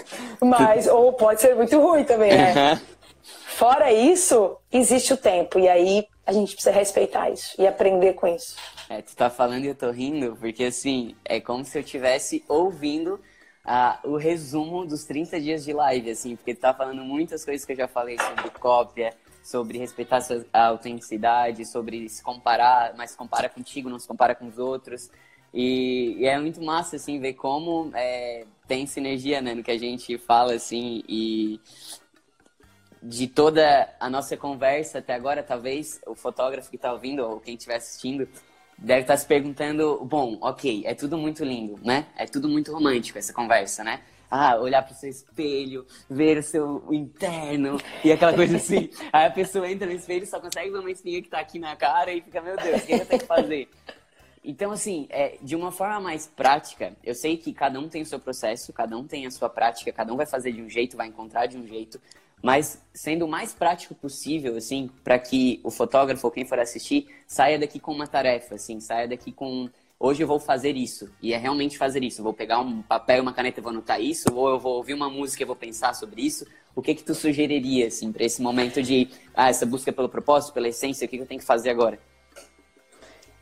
[0.40, 2.72] mas ou pode ser muito ruim também, né?
[2.72, 2.80] Uhum.
[3.48, 8.28] Fora isso, existe o tempo e aí a gente precisa respeitar isso e aprender com
[8.28, 8.56] isso.
[8.88, 12.42] É, tu tá falando e eu tô rindo, porque assim, é como se eu estivesse
[12.48, 13.20] ouvindo
[13.66, 17.66] uh, o resumo dos 30 dias de live, assim, porque tu tá falando muitas coisas
[17.66, 19.12] que eu já falei sobre cópia,
[19.44, 20.20] sobre respeitar
[20.52, 25.10] a autenticidade, sobre se comparar, mas se compara contigo, não se compara com os outros.
[25.52, 29.78] E, e é muito massa, assim, ver como é, tem sinergia, né, no que a
[29.78, 31.60] gente fala, assim, e
[33.02, 37.54] de toda a nossa conversa até agora, talvez o fotógrafo que está ouvindo ou quem
[37.54, 38.26] estiver assistindo
[38.78, 42.06] deve estar tá se perguntando, bom, ok, é tudo muito lindo, né?
[42.16, 44.00] É tudo muito romântico essa conversa, né?
[44.36, 48.90] Ah, olhar para o seu espelho, ver o seu interno e aquela coisa assim.
[49.12, 51.76] Aí a pessoa entra no espelho só consegue ver uma espinha que está aqui na
[51.76, 53.68] cara e fica, meu Deus, o que eu tenho que fazer?
[54.44, 58.06] Então, assim, é, de uma forma mais prática, eu sei que cada um tem o
[58.06, 60.96] seu processo, cada um tem a sua prática, cada um vai fazer de um jeito,
[60.96, 62.00] vai encontrar de um jeito,
[62.42, 67.06] mas sendo o mais prático possível, assim, para que o fotógrafo ou quem for assistir
[67.24, 71.10] saia daqui com uma tarefa, assim, saia daqui com hoje eu vou fazer isso.
[71.22, 72.20] E é realmente fazer isso.
[72.20, 74.74] Eu vou pegar um papel e uma caneta e vou anotar isso, ou eu vou
[74.74, 76.46] ouvir uma música e vou pensar sobre isso.
[76.74, 80.52] O que que tu sugeriria, assim, para esse momento de, ah, essa busca pelo propósito,
[80.52, 81.98] pela essência, o que, que eu tenho que fazer agora?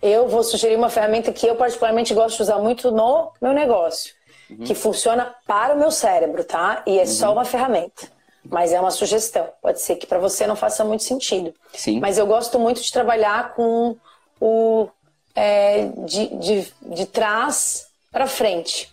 [0.03, 4.12] Eu vou sugerir uma ferramenta que eu particularmente gosto de usar muito no meu negócio,
[4.50, 4.59] uhum.
[4.59, 6.82] que funciona para o meu cérebro, tá?
[6.86, 7.07] E é uhum.
[7.07, 8.11] só uma ferramenta.
[8.44, 9.48] Mas é uma sugestão.
[9.62, 11.55] Pode ser que para você não faça muito sentido.
[11.72, 12.00] Sim.
[12.00, 13.96] Mas eu gosto muito de trabalhar com
[14.40, 14.88] o
[15.34, 18.92] é, de, de, de trás para frente,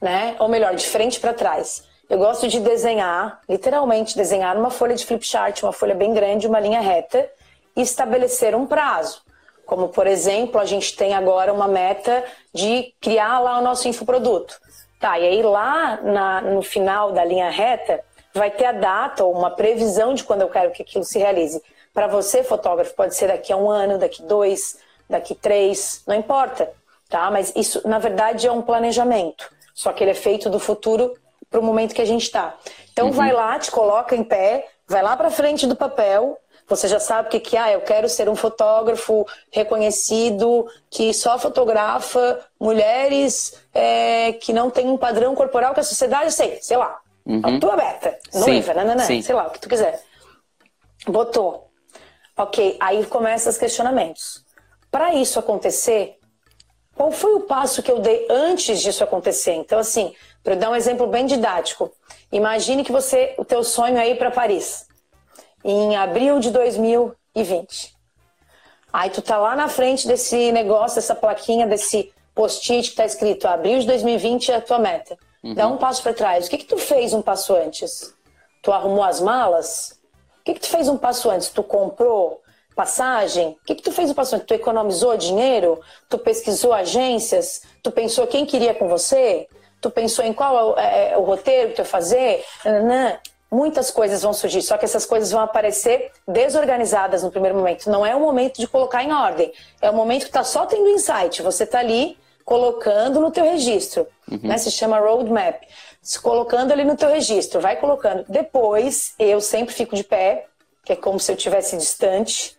[0.00, 0.36] né?
[0.38, 1.84] Ou melhor, de frente para trás.
[2.08, 6.48] Eu gosto de desenhar, literalmente desenhar uma folha de flip chart, uma folha bem grande,
[6.48, 7.30] uma linha reta
[7.76, 9.22] e estabelecer um prazo.
[9.64, 14.58] Como, por exemplo, a gente tem agora uma meta de criar lá o nosso infoproduto.
[14.98, 18.04] Tá, e aí lá na, no final da linha reta
[18.34, 21.62] vai ter a data ou uma previsão de quando eu quero que aquilo se realize.
[21.94, 24.78] Para você, fotógrafo, pode ser daqui a um ano, daqui dois,
[25.10, 26.72] daqui três, não importa,
[27.08, 27.30] tá?
[27.30, 29.50] Mas isso, na verdade, é um planejamento.
[29.74, 31.14] Só que ele é feito do futuro
[31.50, 32.54] para o momento que a gente está.
[32.92, 33.12] Então, uhum.
[33.12, 36.38] vai lá, te coloca em pé, vai lá para frente do papel.
[36.68, 41.36] Você já sabe o que, que ah, eu quero ser um fotógrafo reconhecido que só
[41.36, 47.00] fotografa mulheres é, que não têm um padrão corporal que a sociedade sei, sei lá.
[47.26, 47.42] Uhum.
[47.42, 50.00] A tua aberta, noiva, nananã, sei lá, o que tu quiser.
[51.06, 51.68] Botou.
[52.36, 54.44] Ok, aí começam os questionamentos.
[54.90, 56.18] Para isso acontecer,
[56.94, 59.52] qual foi o passo que eu dei antes disso acontecer?
[59.52, 61.92] Então, assim, para dar um exemplo bem didático,
[62.32, 64.88] imagine que você, o teu sonho é ir para Paris
[65.64, 67.94] em abril de 2020.
[68.92, 73.46] Aí tu tá lá na frente desse negócio, dessa plaquinha, desse post-it que tá escrito
[73.46, 75.16] abril de 2020 é a tua meta.
[75.42, 75.54] Uhum.
[75.54, 76.46] Dá um passo para trás.
[76.46, 78.14] O que que tu fez um passo antes?
[78.62, 79.98] Tu arrumou as malas?
[80.40, 81.48] O que que tu fez um passo antes?
[81.48, 82.42] Tu comprou
[82.80, 83.48] passagem?
[83.48, 84.46] O que, que tu fez o passagem?
[84.46, 85.78] Tu economizou dinheiro?
[86.08, 87.60] Tu pesquisou agências?
[87.82, 89.46] Tu pensou quem queria com você?
[89.82, 92.42] Tu pensou em qual é, é o roteiro que tu ia fazer?
[93.52, 97.90] Muitas coisas vão surgir, só que essas coisas vão aparecer desorganizadas no primeiro momento.
[97.90, 99.52] Não é o momento de colocar em ordem.
[99.82, 101.42] É o momento que está só tendo insight.
[101.42, 102.16] Você está ali
[102.46, 104.06] colocando no teu registro.
[104.30, 104.40] Uhum.
[104.44, 104.56] Né?
[104.56, 105.60] Se chama roadmap.
[106.00, 107.60] Se colocando ali no teu registro.
[107.60, 108.24] Vai colocando.
[108.28, 110.46] Depois, eu sempre fico de pé,
[110.84, 112.58] que é como se eu estivesse distante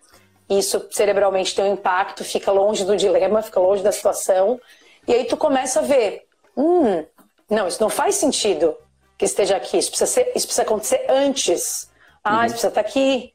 [0.59, 4.59] isso cerebralmente tem um impacto, fica longe do dilema, fica longe da situação.
[5.07, 6.27] E aí tu começa a ver,
[6.57, 7.05] hum,
[7.49, 8.75] não, isso não faz sentido
[9.17, 11.89] que esteja aqui, isso precisa, ser, isso precisa acontecer antes.
[12.23, 12.45] Ah, uhum.
[12.45, 13.33] isso precisa estar aqui.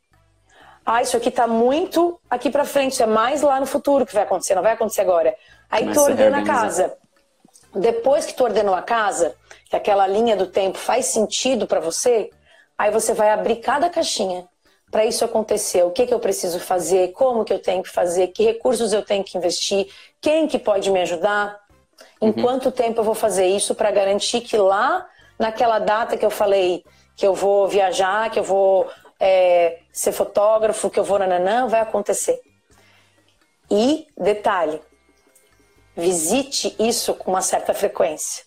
[0.85, 4.15] Ah, isso aqui está muito aqui para frente, isso é mais lá no futuro que
[4.15, 5.35] vai acontecer, não vai acontecer agora.
[5.71, 6.97] Aí Começa tu ordena a casa.
[7.75, 9.35] Depois que tu ordenou a casa,
[9.69, 12.31] que aquela linha do tempo faz sentido para você,
[12.79, 14.47] aí você vai abrir cada caixinha
[14.91, 18.29] para isso acontecer, o que, que eu preciso fazer, como que eu tenho que fazer,
[18.29, 19.89] que recursos eu tenho que investir,
[20.21, 21.59] quem que pode me ajudar,
[22.21, 22.43] em uhum.
[22.43, 25.07] quanto tempo eu vou fazer isso para garantir que lá
[25.39, 26.85] naquela data que eu falei
[27.17, 31.81] que eu vou viajar, que eu vou é, ser fotógrafo, que eu vou nananã, vai
[31.81, 32.39] acontecer.
[33.71, 34.81] E detalhe,
[35.97, 38.45] visite isso com uma certa frequência.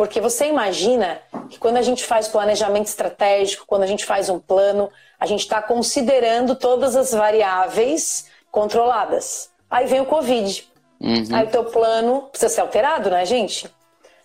[0.00, 1.20] Porque você imagina
[1.50, 5.40] que quando a gente faz planejamento estratégico, quando a gente faz um plano, a gente
[5.40, 9.50] está considerando todas as variáveis controladas.
[9.70, 10.66] Aí vem o Covid.
[10.98, 11.26] Uhum.
[11.34, 13.70] Aí o teu plano precisa ser alterado, né, gente?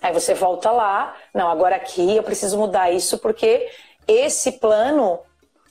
[0.01, 3.69] Aí você volta lá, não, agora aqui eu preciso mudar isso porque
[4.07, 5.19] esse plano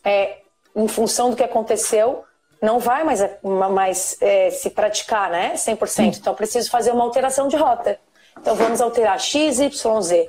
[0.04, 0.40] é,
[0.76, 2.24] em função do que aconteceu,
[2.60, 5.54] não vai mais, mais é, se praticar, né?
[5.54, 6.18] 100%.
[6.18, 7.98] Então, preciso fazer uma alteração de rota.
[8.44, 10.28] Então, vamos alterar X, Y, Z.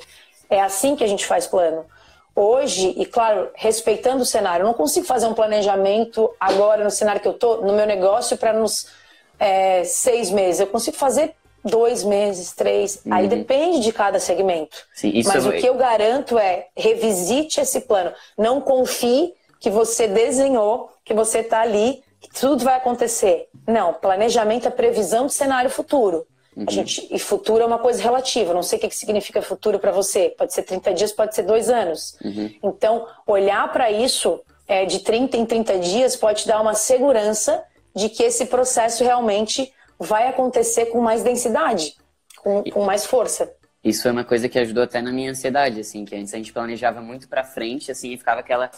[0.50, 1.86] É assim que a gente faz plano.
[2.34, 7.20] Hoje, e claro, respeitando o cenário, eu não consigo fazer um planejamento agora no cenário
[7.20, 8.88] que eu tô, no meu negócio, para nos
[9.38, 10.62] é, seis meses.
[10.62, 13.02] Eu consigo fazer dois meses, três.
[13.06, 13.14] Uhum.
[13.14, 14.78] Aí depende de cada segmento.
[14.94, 15.50] Sim, Mas é...
[15.50, 18.14] o que eu garanto é revisite esse plano.
[18.38, 23.50] Não confie que você desenhou, que você está ali, que tudo vai acontecer.
[23.68, 26.26] Não, planejamento é previsão de cenário futuro.
[26.56, 26.66] Uhum.
[26.68, 28.54] A gente, e futuro é uma coisa relativa.
[28.54, 30.34] Não sei o que, que significa futuro para você.
[30.38, 32.18] Pode ser 30 dias, pode ser dois anos.
[32.24, 32.54] Uhum.
[32.64, 37.64] Então, olhar para isso é, de 30 em 30 dias pode te dar uma segurança
[37.96, 41.96] de que esse processo realmente vai acontecer com mais densidade,
[42.38, 43.52] com, com mais força.
[43.84, 46.52] Isso foi uma coisa que ajudou até na minha ansiedade, assim, que antes a gente
[46.52, 48.72] planejava muito para frente, assim, e ficava aquela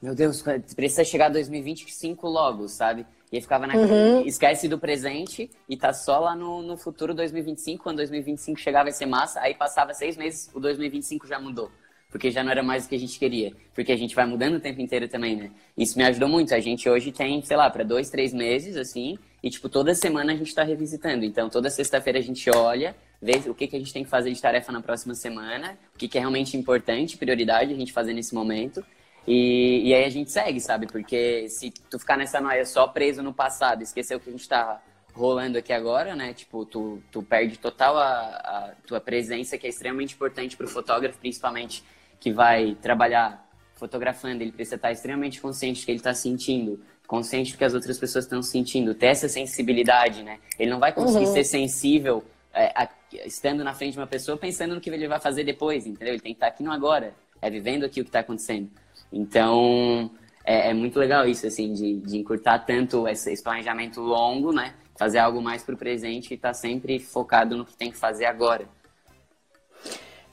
[0.00, 0.42] meu Deus,
[0.74, 3.06] precisa chegar 2025 logo, sabe?
[3.32, 4.26] E aí ficava naquele, uhum.
[4.26, 8.92] esquece do presente e tá só lá no, no futuro 2025, quando 2025 chegar vai
[8.92, 11.70] ser massa, aí passava seis meses, o 2025 já mudou
[12.16, 13.52] porque já não era mais o que a gente queria.
[13.74, 15.50] Porque a gente vai mudando o tempo inteiro também, né?
[15.76, 16.54] Isso me ajudou muito.
[16.54, 20.32] A gente hoje tem, sei lá, para dois, três meses, assim, e, tipo, toda semana
[20.32, 21.24] a gente está revisitando.
[21.24, 24.32] Então, toda sexta-feira a gente olha, vê o que, que a gente tem que fazer
[24.32, 28.14] de tarefa na próxima semana, o que, que é realmente importante, prioridade a gente fazer
[28.14, 28.84] nesse momento.
[29.26, 30.86] E, e aí a gente segue, sabe?
[30.86, 34.48] Porque se tu ficar nessa noia só preso no passado, esquecer o que a gente
[34.48, 34.80] tá
[35.12, 36.32] rolando aqui agora, né?
[36.32, 40.68] Tipo, tu, tu perde total a, a tua presença, que é extremamente importante para o
[40.68, 41.82] fotógrafo, principalmente
[42.20, 44.42] que vai trabalhar fotografando.
[44.42, 47.98] Ele precisa estar extremamente consciente do que ele está sentindo, consciente do que as outras
[47.98, 50.38] pessoas estão sentindo, ter essa sensibilidade, né?
[50.58, 51.32] Ele não vai conseguir uhum.
[51.32, 52.22] ser sensível
[52.52, 52.88] é, a,
[53.24, 56.14] estando na frente de uma pessoa pensando no que ele vai fazer depois, entendeu?
[56.14, 58.70] Ele tem que estar aqui no agora, é vivendo aqui o que está acontecendo.
[59.12, 60.10] Então,
[60.44, 64.74] é, é, muito legal isso, assim, de, de encurtar tanto esse, esse planejamento longo, né?
[64.98, 67.96] Fazer algo mais para o presente e estar tá sempre focado no que tem que
[67.96, 68.66] fazer agora.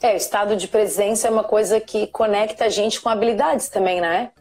[0.02, 4.02] É, o estado de presença é uma coisa que conecta a gente com habilidades também,
[4.02, 4.32] né?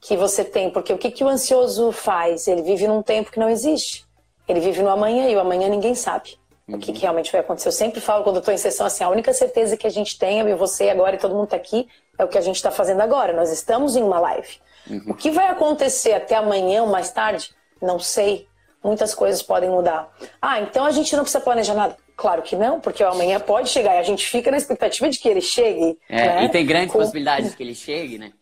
[0.00, 0.70] Que você tem.
[0.70, 2.48] Porque o que, que o ansioso faz?
[2.48, 4.04] Ele vive num tempo que não existe.
[4.46, 6.36] Ele vive no amanhã e o amanhã ninguém sabe
[6.68, 6.76] uhum.
[6.76, 7.68] o que, que, realmente vai acontecer.
[7.68, 10.40] Eu sempre falo quando estou em sessão assim, a única certeza que a gente tem,
[10.40, 11.88] eu e você agora e todo mundo está aqui,
[12.18, 13.32] é o que a gente está fazendo agora.
[13.32, 14.58] Nós estamos em uma live.
[14.88, 15.02] Uhum.
[15.08, 17.50] O que vai acontecer até amanhã ou mais tarde?
[17.80, 18.46] Não sei.
[18.82, 20.12] Muitas coisas podem mudar.
[20.40, 21.96] Ah, então a gente não precisa planejar nada.
[22.16, 25.18] Claro que não, porque o amanhã pode chegar e a gente fica na expectativa de
[25.18, 25.98] que ele chegue.
[26.08, 26.44] É, né?
[26.44, 26.98] E tem grandes Com...
[26.98, 28.32] possibilidades que ele chegue, né?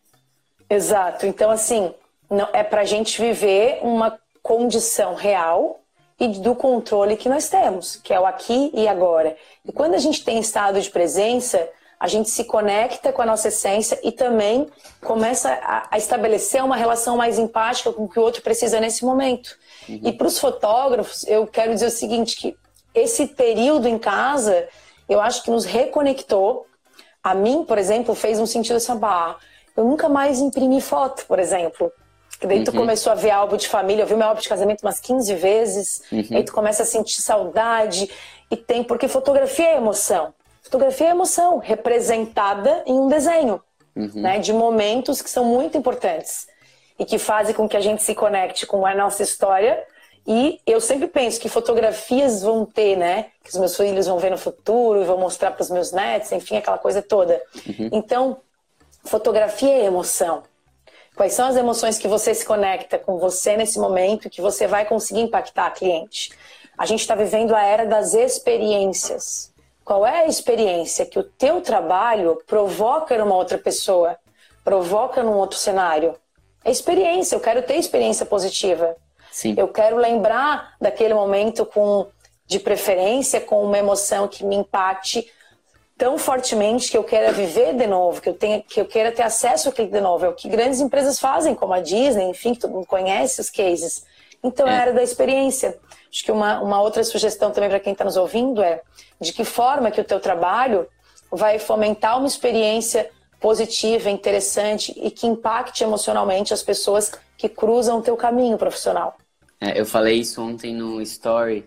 [0.69, 1.25] Exato.
[1.25, 1.93] Então, assim,
[2.29, 5.79] não, é para a gente viver uma condição real
[6.19, 9.35] e do controle que nós temos, que é o aqui e agora.
[9.65, 11.67] E quando a gente tem estado de presença,
[11.99, 14.67] a gente se conecta com a nossa essência e também
[15.01, 19.05] começa a, a estabelecer uma relação mais empática com o que o outro precisa nesse
[19.05, 19.57] momento.
[19.87, 20.01] Uhum.
[20.03, 22.57] E para os fotógrafos, eu quero dizer o seguinte, que
[22.93, 24.67] esse período em casa,
[25.07, 26.65] eu acho que nos reconectou.
[27.23, 29.37] A mim, por exemplo, fez um sentido assim, bah,
[29.75, 31.91] eu nunca mais imprimi foto, por exemplo.
[32.41, 32.63] Daí uhum.
[32.65, 35.33] tu começou a ver álbum de família, eu vi meu álbum de casamento umas 15
[35.35, 36.25] vezes, uhum.
[36.31, 38.09] aí tu começa a sentir saudade,
[38.51, 40.33] e tem, porque fotografia é emoção.
[40.63, 43.61] Fotografia é emoção representada em um desenho,
[43.95, 44.11] uhum.
[44.15, 46.47] né, de momentos que são muito importantes
[46.97, 49.83] e que fazem com que a gente se conecte com a nossa história.
[50.25, 54.31] E eu sempre penso que fotografias vão ter, né, que os meus filhos vão ver
[54.31, 57.41] no futuro e vão mostrar para os meus netos, enfim, aquela coisa toda.
[57.67, 57.89] Uhum.
[57.91, 58.37] Então,
[59.03, 60.43] fotografia é emoção.
[61.13, 64.85] Quais são as emoções que você se conecta com você nesse momento que você vai
[64.85, 66.31] conseguir impactar a cliente?
[66.77, 69.52] A gente está vivendo a era das experiências.
[69.83, 74.17] Qual é a experiência que o teu trabalho provoca numa outra pessoa,
[74.63, 76.15] provoca num outro cenário?
[76.63, 78.95] É experiência, eu quero ter experiência positiva.
[79.31, 79.55] Sim.
[79.57, 82.07] Eu quero lembrar daquele momento com
[82.45, 85.31] de preferência com uma emoção que me impacte
[85.97, 89.23] tão fortemente que eu queira viver de novo, que eu tenha, que eu queira ter
[89.23, 90.25] acesso àquilo de novo.
[90.25, 93.49] É o que grandes empresas fazem, como a Disney, enfim, que todo mundo conhece os
[93.49, 94.03] cases.
[94.43, 95.77] Então é, é era da experiência.
[96.11, 98.81] Acho que uma, uma outra sugestão também para quem está nos ouvindo é
[99.19, 100.87] de que forma que o teu trabalho
[101.31, 108.01] vai fomentar uma experiência positiva, interessante e que impacte emocionalmente as pessoas que cruzam o
[108.01, 109.17] teu caminho profissional.
[109.59, 111.65] É, eu falei isso ontem no story,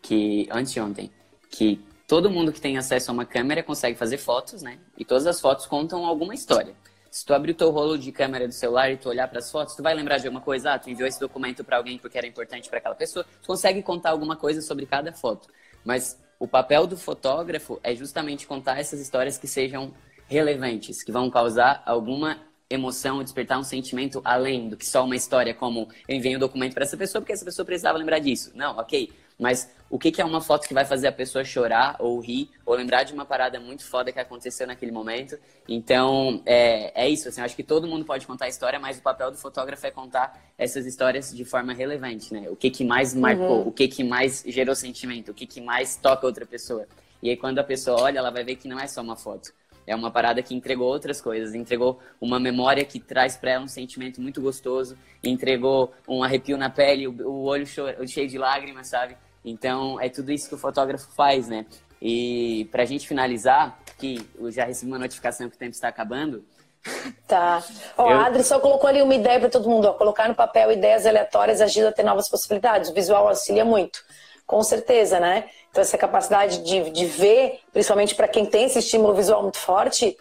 [0.00, 1.10] que anteontem,
[1.50, 4.78] que todo mundo que tem acesso a uma câmera consegue fazer fotos, né?
[4.98, 6.74] E todas as fotos contam alguma história.
[7.12, 9.50] Se tu abrir o teu rolo de câmera do celular e tu olhar para as
[9.50, 10.72] fotos, tu vai lembrar de alguma coisa.
[10.72, 13.22] Ah, tu enviou esse documento para alguém porque era importante para aquela pessoa.
[13.42, 15.46] Tu consegue contar alguma coisa sobre cada foto.
[15.84, 19.92] Mas o papel do fotógrafo é justamente contar essas histórias que sejam
[20.26, 22.38] relevantes, que vão causar alguma
[22.70, 26.72] emoção, despertar um sentimento além do que só uma história, como eu enviei um documento
[26.72, 28.52] para essa pessoa porque essa pessoa precisava lembrar disso.
[28.54, 29.12] Não, ok.
[29.38, 32.48] Mas o que, que é uma foto que vai fazer a pessoa chorar ou rir
[32.64, 35.38] ou lembrar de uma parada muito foda que aconteceu naquele momento?
[35.68, 37.28] Então, é, é isso.
[37.28, 39.90] Assim, acho que todo mundo pode contar a história, mas o papel do fotógrafo é
[39.90, 42.48] contar essas histórias de forma relevante, né?
[42.48, 43.68] O que, que mais marcou, uhum.
[43.68, 46.86] o que, que mais gerou sentimento, o que, que mais toca outra pessoa.
[47.22, 49.52] E aí, quando a pessoa olha, ela vai ver que não é só uma foto.
[49.86, 53.68] É uma parada que entregou outras coisas, entregou uma memória que traz para ela um
[53.68, 59.16] sentimento muito gostoso, entregou um arrepio na pele, o olho cheio de lágrimas, sabe?
[59.44, 61.66] Então, é tudo isso que o fotógrafo faz, né?
[62.00, 66.44] E pra gente finalizar, que eu já recebi uma notificação que o tempo está acabando.
[67.26, 67.62] Tá.
[67.96, 68.18] Ó, eu...
[68.18, 71.06] a Adri só colocou ali uma ideia para todo mundo, ó, colocar no papel ideias
[71.06, 72.90] aleatórias ajuda a ter novas possibilidades.
[72.90, 74.04] O visual auxilia muito.
[74.44, 75.48] Com certeza, né?
[75.72, 80.14] Então, essa capacidade de, de ver, principalmente para quem tem esse estímulo visual muito forte,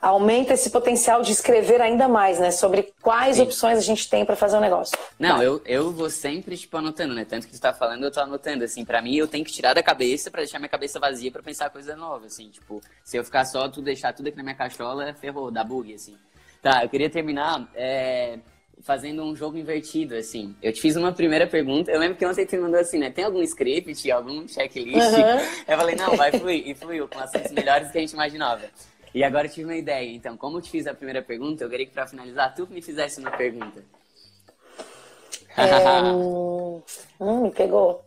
[0.00, 2.52] aumenta esse potencial de escrever ainda mais, né?
[2.52, 3.42] Sobre quais Sim.
[3.42, 4.96] opções a gente tem para fazer um negócio.
[5.18, 7.24] Não, eu, eu vou sempre, tipo, anotando, né?
[7.24, 8.84] Tanto que você tá falando, eu tô anotando, assim.
[8.84, 11.70] para mim, eu tenho que tirar da cabeça para deixar minha cabeça vazia para pensar
[11.70, 12.48] coisa nova, assim.
[12.48, 15.92] Tipo, se eu ficar só, tudo deixar tudo aqui na minha cachola, ferrou, dá bug,
[15.92, 16.16] assim.
[16.62, 18.38] Tá, eu queria terminar é,
[18.82, 20.54] fazendo um jogo invertido, assim.
[20.62, 23.10] Eu te fiz uma primeira pergunta, eu lembro que ontem você me mandou assim, né?
[23.10, 24.96] Tem algum script, algum checklist?
[24.96, 25.64] Uhum.
[25.66, 26.68] Eu falei, não, vai fluir.
[26.68, 28.62] E fluiu, com assuntos melhores que a gente imaginava.
[29.14, 30.10] E agora eu tive uma ideia.
[30.10, 32.80] Então, como eu te fiz a primeira pergunta, eu queria que para finalizar, tu me
[32.80, 33.82] fizesse uma pergunta.
[35.56, 36.02] É...
[36.12, 36.82] hum,
[37.18, 38.04] me pegou.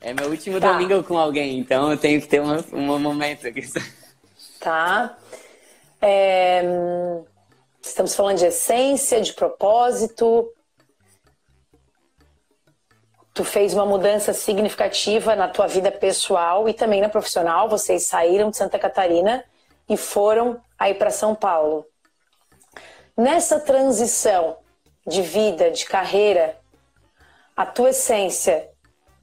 [0.00, 0.72] É meu último tá.
[0.72, 3.62] domingo com alguém, então eu tenho que ter uma, um momento aqui.
[4.58, 5.16] Tá.
[6.00, 6.62] É...
[7.82, 10.52] Estamos falando de essência, de propósito.
[13.32, 17.68] Tu fez uma mudança significativa na tua vida pessoal e também na profissional.
[17.68, 19.44] Vocês saíram de Santa Catarina
[19.88, 21.86] e foram aí para São Paulo.
[23.16, 24.58] Nessa transição
[25.06, 26.58] de vida, de carreira,
[27.56, 28.70] a tua essência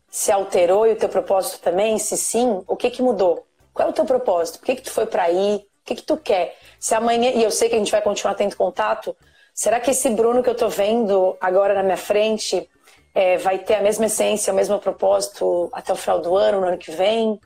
[0.10, 2.00] se alterou e o teu propósito também?
[2.00, 3.46] Se sim, o que que mudou?
[3.74, 4.60] Qual é o teu propósito?
[4.60, 5.58] Por que que tu foi para aí?
[5.82, 6.58] O que que tu quer?
[6.88, 9.14] Se amanhã, e eu sei que a gente vai continuar tendo contato,
[9.54, 12.70] será que esse Bruno que eu tô vendo agora na minha frente
[13.14, 16.68] é, vai ter a mesma essência, o mesmo propósito até o final do ano, no
[16.68, 17.42] ano que vem?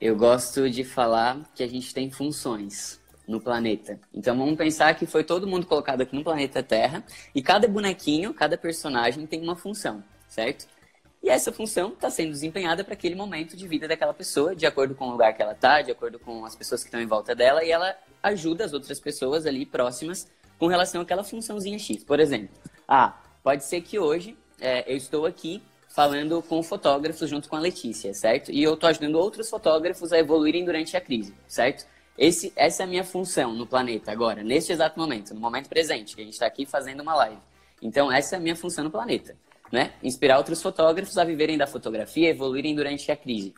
[0.00, 4.00] Eu gosto de falar que a gente tem funções no planeta.
[4.14, 7.04] Então vamos pensar que foi todo mundo colocado aqui no planeta Terra
[7.34, 10.66] e cada bonequinho, cada personagem tem uma função, certo?
[11.22, 14.94] E essa função está sendo desempenhada para aquele momento de vida daquela pessoa, de acordo
[14.94, 17.34] com o lugar que ela está, de acordo com as pessoas que estão em volta
[17.34, 22.04] dela, e ela ajuda as outras pessoas ali próximas com relação àquela funçãozinha X.
[22.04, 22.56] Por exemplo,
[22.86, 27.60] ah, pode ser que hoje é, eu estou aqui falando com fotógrafos junto com a
[27.60, 28.52] Letícia, certo?
[28.52, 31.86] E eu estou ajudando outros fotógrafos a evoluírem durante a crise, certo?
[32.16, 36.14] Esse, essa é a minha função no planeta agora, neste exato momento, no momento presente,
[36.14, 37.40] que a gente está aqui fazendo uma live.
[37.80, 39.36] Então, essa é a minha função no planeta,
[39.70, 39.92] né?
[40.02, 43.54] Inspirar outros fotógrafos a viverem da fotografia, evoluírem durante a crise.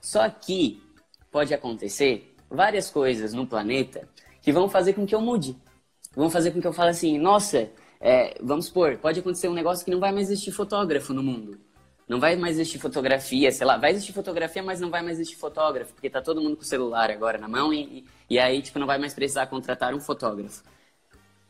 [0.00, 0.82] Só que
[1.30, 4.08] pode acontecer várias coisas no planeta
[4.40, 5.56] que vão fazer com que eu mude.
[6.14, 7.70] Vão fazer com que eu fale assim, nossa,
[8.00, 11.58] é, vamos supor, pode acontecer um negócio que não vai mais existir fotógrafo no mundo.
[12.08, 15.36] Não vai mais existir fotografia, sei lá, vai existir fotografia, mas não vai mais existir
[15.36, 18.78] fotógrafo, porque tá todo mundo com o celular agora na mão e, e aí, tipo,
[18.78, 20.62] não vai mais precisar contratar um fotógrafo.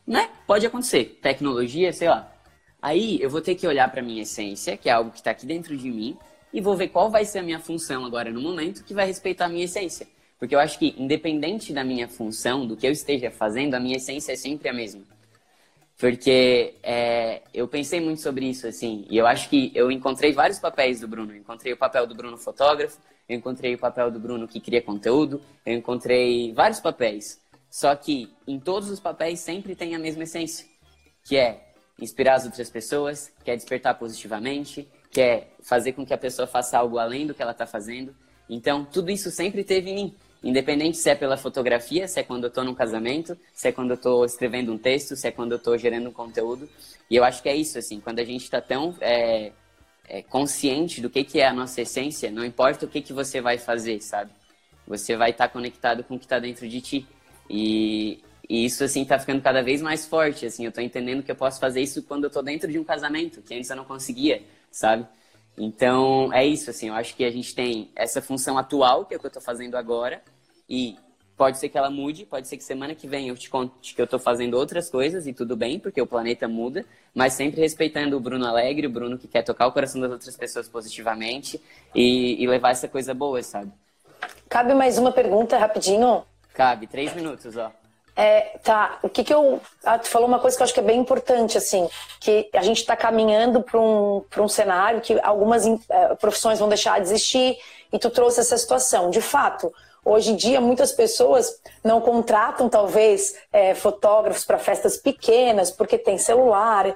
[0.05, 0.29] Né?
[0.45, 1.19] Pode acontecer.
[1.21, 2.29] Tecnologia, sei lá.
[2.81, 5.45] Aí eu vou ter que olhar para minha essência, que é algo que está aqui
[5.45, 6.17] dentro de mim,
[6.53, 9.45] e vou ver qual vai ser a minha função agora no momento que vai respeitar
[9.45, 10.07] a minha essência.
[10.39, 13.97] Porque eu acho que, independente da minha função, do que eu esteja fazendo, a minha
[13.97, 15.03] essência é sempre a mesma.
[15.97, 20.57] Porque é, eu pensei muito sobre isso, assim, e eu acho que eu encontrei vários
[20.57, 21.33] papéis do Bruno.
[21.33, 24.81] Eu encontrei o papel do Bruno fotógrafo, eu encontrei o papel do Bruno que cria
[24.81, 27.41] conteúdo, eu encontrei vários papéis.
[27.69, 30.65] Só que em todos os papéis sempre tem a mesma essência,
[31.25, 31.68] que é
[32.01, 36.47] inspirar as outras pessoas, que é despertar positivamente, que é fazer com que a pessoa
[36.47, 38.15] faça algo além do que ela está fazendo.
[38.49, 40.15] Então, tudo isso sempre teve em mim.
[40.41, 43.91] Independente se é pela fotografia, se é quando eu estou num casamento, se é quando
[43.91, 46.69] eu estou escrevendo um texto, se é quando eu estou gerando um conteúdo.
[47.09, 49.51] E eu acho que é isso, assim, quando a gente está tão é,
[50.07, 53.41] é, consciente do que, que é a nossa essência, não importa o que, que você
[53.41, 54.31] vai fazer, sabe?
[54.87, 57.07] Você vai estar tá conectado com o que está dentro de ti.
[57.49, 60.63] E, e isso, assim, está ficando cada vez mais forte, assim.
[60.65, 63.43] Eu estou entendendo que eu posso fazer isso quando eu estou dentro de um casamento,
[63.43, 64.41] que antes eu não conseguia,
[64.71, 65.05] sabe?
[65.55, 69.17] Então, é isso, assim, eu acho que a gente tem essa função atual, que é
[69.17, 70.21] o que eu estou fazendo agora,
[70.67, 70.97] e
[71.37, 74.01] pode ser que ela mude, pode ser que semana que vem eu te conte que
[74.01, 78.17] eu estou fazendo outras coisas, e tudo bem, porque o planeta muda, mas sempre respeitando
[78.17, 81.61] o Bruno alegre, o Bruno que quer tocar o coração das outras pessoas positivamente
[81.93, 83.71] e, e levar essa coisa boa, sabe?
[84.49, 86.23] Cabe mais uma pergunta rapidinho?
[86.53, 87.71] Cabe, três minutos, ó.
[88.21, 89.61] É, tá, o que que eu.
[89.81, 91.87] Ah, tu falou uma coisa que eu acho que é bem importante, assim,
[92.19, 95.79] que a gente está caminhando para um, um cenário que algumas uh,
[96.19, 97.57] profissões vão deixar de existir,
[97.93, 99.09] e tu trouxe essa situação.
[99.09, 105.71] De fato, hoje em dia, muitas pessoas não contratam, talvez, é, fotógrafos para festas pequenas,
[105.71, 106.93] porque tem celular.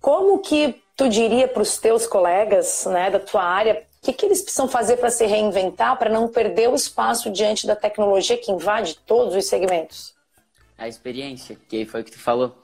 [0.00, 4.24] Como que tu diria para os teus colegas né, da tua área o que, que
[4.24, 8.50] eles precisam fazer para se reinventar, para não perder o espaço diante da tecnologia que
[8.50, 10.11] invade todos os segmentos?
[10.82, 12.60] A experiência, que foi o que tu falou.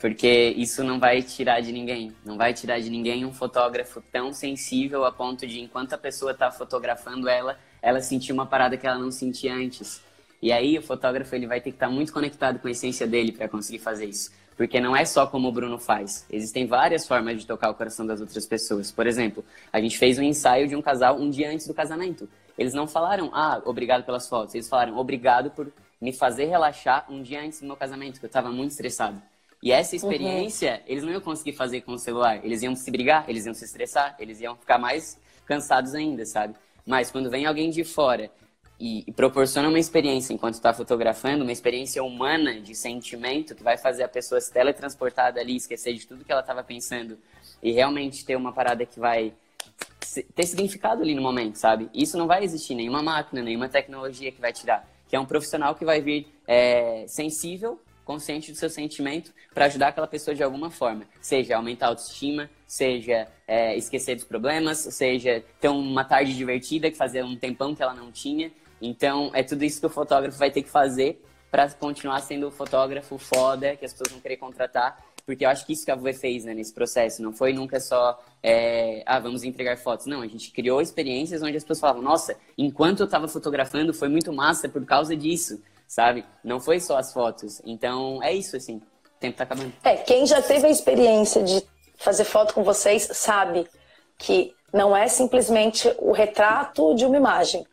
[0.00, 2.12] Porque isso não vai tirar de ninguém.
[2.24, 6.32] Não vai tirar de ninguém um fotógrafo tão sensível a ponto de, enquanto a pessoa
[6.32, 10.02] está fotografando ela, ela sentir uma parada que ela não sentia antes.
[10.42, 13.06] E aí o fotógrafo ele vai ter que estar tá muito conectado com a essência
[13.06, 14.32] dele para conseguir fazer isso.
[14.56, 16.26] Porque não é só como o Bruno faz.
[16.28, 18.90] Existem várias formas de tocar o coração das outras pessoas.
[18.90, 22.28] Por exemplo, a gente fez um ensaio de um casal um dia antes do casamento.
[22.58, 24.52] Eles não falaram, ah, obrigado pelas fotos.
[24.52, 25.72] Eles falaram, obrigado por
[26.02, 29.22] me fazer relaxar um dia antes do meu casamento, que eu estava muito estressado.
[29.62, 30.80] E essa experiência, uhum.
[30.88, 32.44] eles não iam conseguir fazer com o celular.
[32.44, 36.56] Eles iam se brigar, eles iam se estressar, eles iam ficar mais cansados ainda, sabe?
[36.84, 38.28] Mas quando vem alguém de fora
[38.80, 43.78] e, e proporciona uma experiência enquanto está fotografando, uma experiência humana de sentimento que vai
[43.78, 47.16] fazer a pessoa se teletransportar dali, esquecer de tudo que ela estava pensando
[47.62, 49.32] e realmente ter uma parada que vai
[50.34, 51.88] ter significado ali no momento, sabe?
[51.94, 54.91] Isso não vai existir nenhuma máquina, nenhuma tecnologia que vai tirar.
[55.12, 59.88] Que é um profissional que vai vir é, sensível, consciente do seu sentimento, para ajudar
[59.88, 61.04] aquela pessoa de alguma forma.
[61.20, 66.96] Seja aumentar a autoestima, seja é, esquecer dos problemas, seja ter uma tarde divertida que
[66.96, 68.50] fazia um tempão que ela não tinha.
[68.80, 72.50] Então, é tudo isso que o fotógrafo vai ter que fazer para continuar sendo o
[72.50, 74.98] fotógrafo foda que as pessoas vão querer contratar.
[75.24, 77.22] Porque eu acho que isso que a VUE fez né, nesse processo.
[77.22, 80.06] Não foi nunca só, é, ah, vamos entregar fotos.
[80.06, 84.08] Não, a gente criou experiências onde as pessoas falavam, nossa, enquanto eu estava fotografando foi
[84.08, 86.24] muito massa por causa disso, sabe?
[86.42, 87.60] Não foi só as fotos.
[87.64, 88.76] Então, é isso, assim.
[88.76, 89.72] O tempo tá acabando.
[89.84, 91.62] É, quem já teve a experiência de
[91.96, 93.66] fazer foto com vocês sabe
[94.18, 97.64] que não é simplesmente o retrato de uma imagem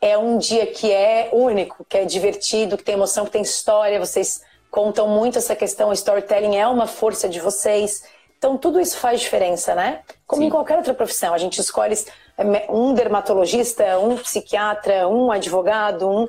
[0.00, 3.98] é um dia que é único, que é divertido, que tem emoção, que tem história.
[3.98, 5.90] Vocês contam muito essa questão.
[5.90, 8.02] O storytelling é uma força de vocês.
[8.36, 10.00] Então, tudo isso faz diferença, né?
[10.26, 10.48] Como Sim.
[10.48, 11.34] em qualquer outra profissão.
[11.34, 11.94] A gente escolhe
[12.36, 16.28] é, um dermatologista, um psiquiatra, um advogado, um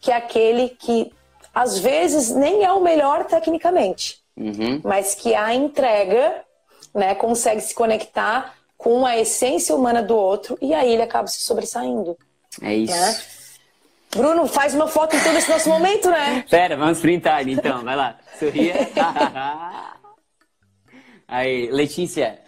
[0.00, 1.12] que é aquele que
[1.54, 4.80] às vezes nem é o melhor tecnicamente, uhum.
[4.82, 6.42] mas que a entrega
[6.94, 11.42] né, consegue se conectar com a essência humana do outro e aí ele acaba se
[11.42, 12.16] sobressaindo.
[12.62, 12.94] É isso.
[12.94, 13.20] Né?
[14.14, 16.44] Bruno, faz uma foto então desse nosso momento, né?
[16.50, 18.18] Pera, vamos printar então, vai lá.
[18.38, 18.74] Sorria.
[21.28, 22.40] Aí, Letícia,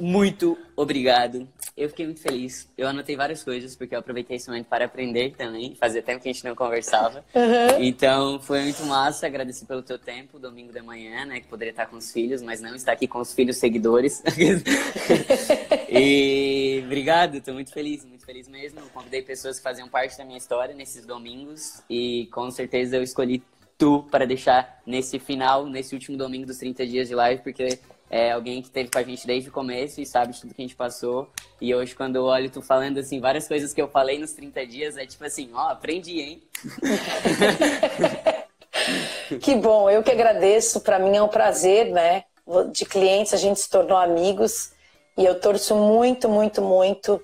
[0.00, 1.48] muito obrigado.
[1.76, 2.68] Eu fiquei muito feliz.
[2.76, 5.74] Eu anotei várias coisas, porque eu aproveitei esse momento para aprender também.
[5.74, 7.22] Fazia tempo que a gente não conversava.
[7.34, 7.84] Uhum.
[7.84, 9.26] Então, foi muito massa.
[9.26, 11.38] Agradecer pelo teu tempo, domingo de manhã, né?
[11.40, 14.22] Que poderia estar com os filhos, mas não está aqui com os filhos seguidores.
[15.88, 18.80] e obrigado, estou muito feliz, muito feliz mesmo.
[18.92, 21.82] Convidei pessoas que faziam parte da minha história nesses domingos.
[21.88, 23.42] E com certeza eu escolhi
[23.78, 27.78] tu para deixar nesse final, nesse último domingo dos 30 dias de live, porque
[28.08, 30.64] é alguém que esteve com a gente desde o começo e sabe tudo que a
[30.64, 31.28] gente passou.
[31.60, 34.66] E hoje, quando eu olho tu falando, assim, várias coisas que eu falei nos 30
[34.66, 36.42] dias, é tipo assim, ó, aprendi, hein?
[39.40, 40.80] que bom, eu que agradeço.
[40.80, 42.24] Para mim é um prazer, né?
[42.72, 44.70] De clientes, a gente se tornou amigos.
[45.16, 47.22] E eu torço muito, muito, muito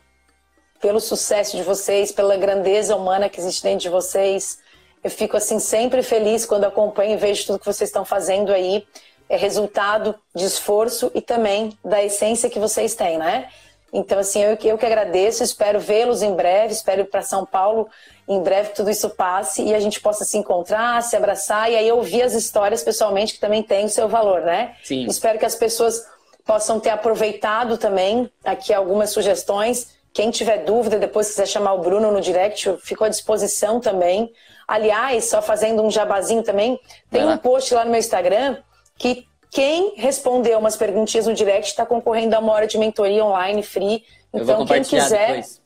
[0.81, 4.59] pelo sucesso de vocês, pela grandeza humana que existe dentro de vocês.
[5.03, 8.87] Eu fico, assim, sempre feliz quando acompanho e vejo tudo que vocês estão fazendo aí
[9.29, 13.49] é resultado de esforço e também da essência que vocês têm, né?
[13.93, 17.89] Então, assim, eu, eu que agradeço, espero vê-los em breve, espero ir para São Paulo
[18.29, 21.91] em breve tudo isso passe e a gente possa se encontrar, se abraçar e aí
[21.91, 24.77] ouvir as histórias pessoalmente que também tem o seu valor, né?
[24.83, 25.05] Sim.
[25.07, 26.07] Espero que as pessoas
[26.45, 29.95] possam ter aproveitado também aqui algumas sugestões.
[30.13, 34.31] Quem tiver dúvida, depois quiser chamar o Bruno no direct, eu fico à disposição também.
[34.69, 36.79] Aliás, só fazendo um jabazinho também,
[37.11, 38.59] tem um post lá no meu Instagram
[38.99, 43.63] que quem respondeu umas perguntinhas no direct está concorrendo a uma hora de mentoria online
[43.63, 44.05] free.
[44.33, 45.29] Então, quem quiser.
[45.29, 45.63] Depois.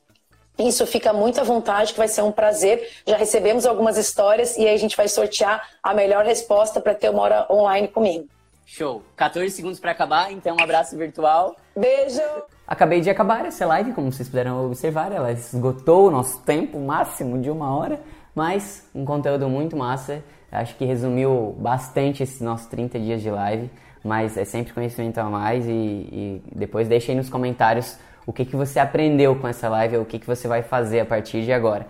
[0.59, 2.89] Isso fica muito à vontade, que vai ser um prazer.
[3.07, 7.11] Já recebemos algumas histórias e aí a gente vai sortear a melhor resposta para ter
[7.11, 8.27] uma hora online comigo.
[8.69, 9.05] Show.
[9.17, 11.55] 14 segundos para acabar, então um abraço virtual.
[11.77, 12.21] Beijo.
[12.67, 17.41] Acabei de acabar essa live, como vocês puderam observar, ela esgotou o nosso tempo máximo
[17.41, 18.01] de uma hora,
[18.35, 20.21] mas um conteúdo muito massa.
[20.51, 23.71] Acho que resumiu bastante esses nossos 30 dias de live,
[24.03, 27.97] mas é sempre conhecimento a mais e, e depois deixe aí nos comentários
[28.27, 30.99] o que, que você aprendeu com essa live ou o que, que você vai fazer
[30.99, 31.87] a partir de agora.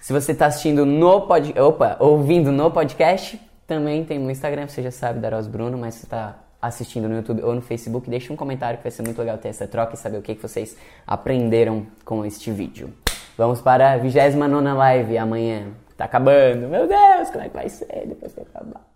[0.00, 1.54] Se você está assistindo no pod...
[1.60, 6.06] Opa, ouvindo no podcast, Também tem no Instagram, você já sabe, Daros Bruno, mas você
[6.06, 9.36] está assistindo no YouTube ou no Facebook, deixa um comentário que vai ser muito legal
[9.36, 10.74] ter essa troca e saber o que, que vocês
[11.06, 12.90] aprenderam com este vídeo.
[13.36, 15.66] Vamos para a 29 live amanhã.
[15.98, 16.66] Tá acabando.
[16.66, 18.87] Meu Deus, como é que vai ser depois que acabar?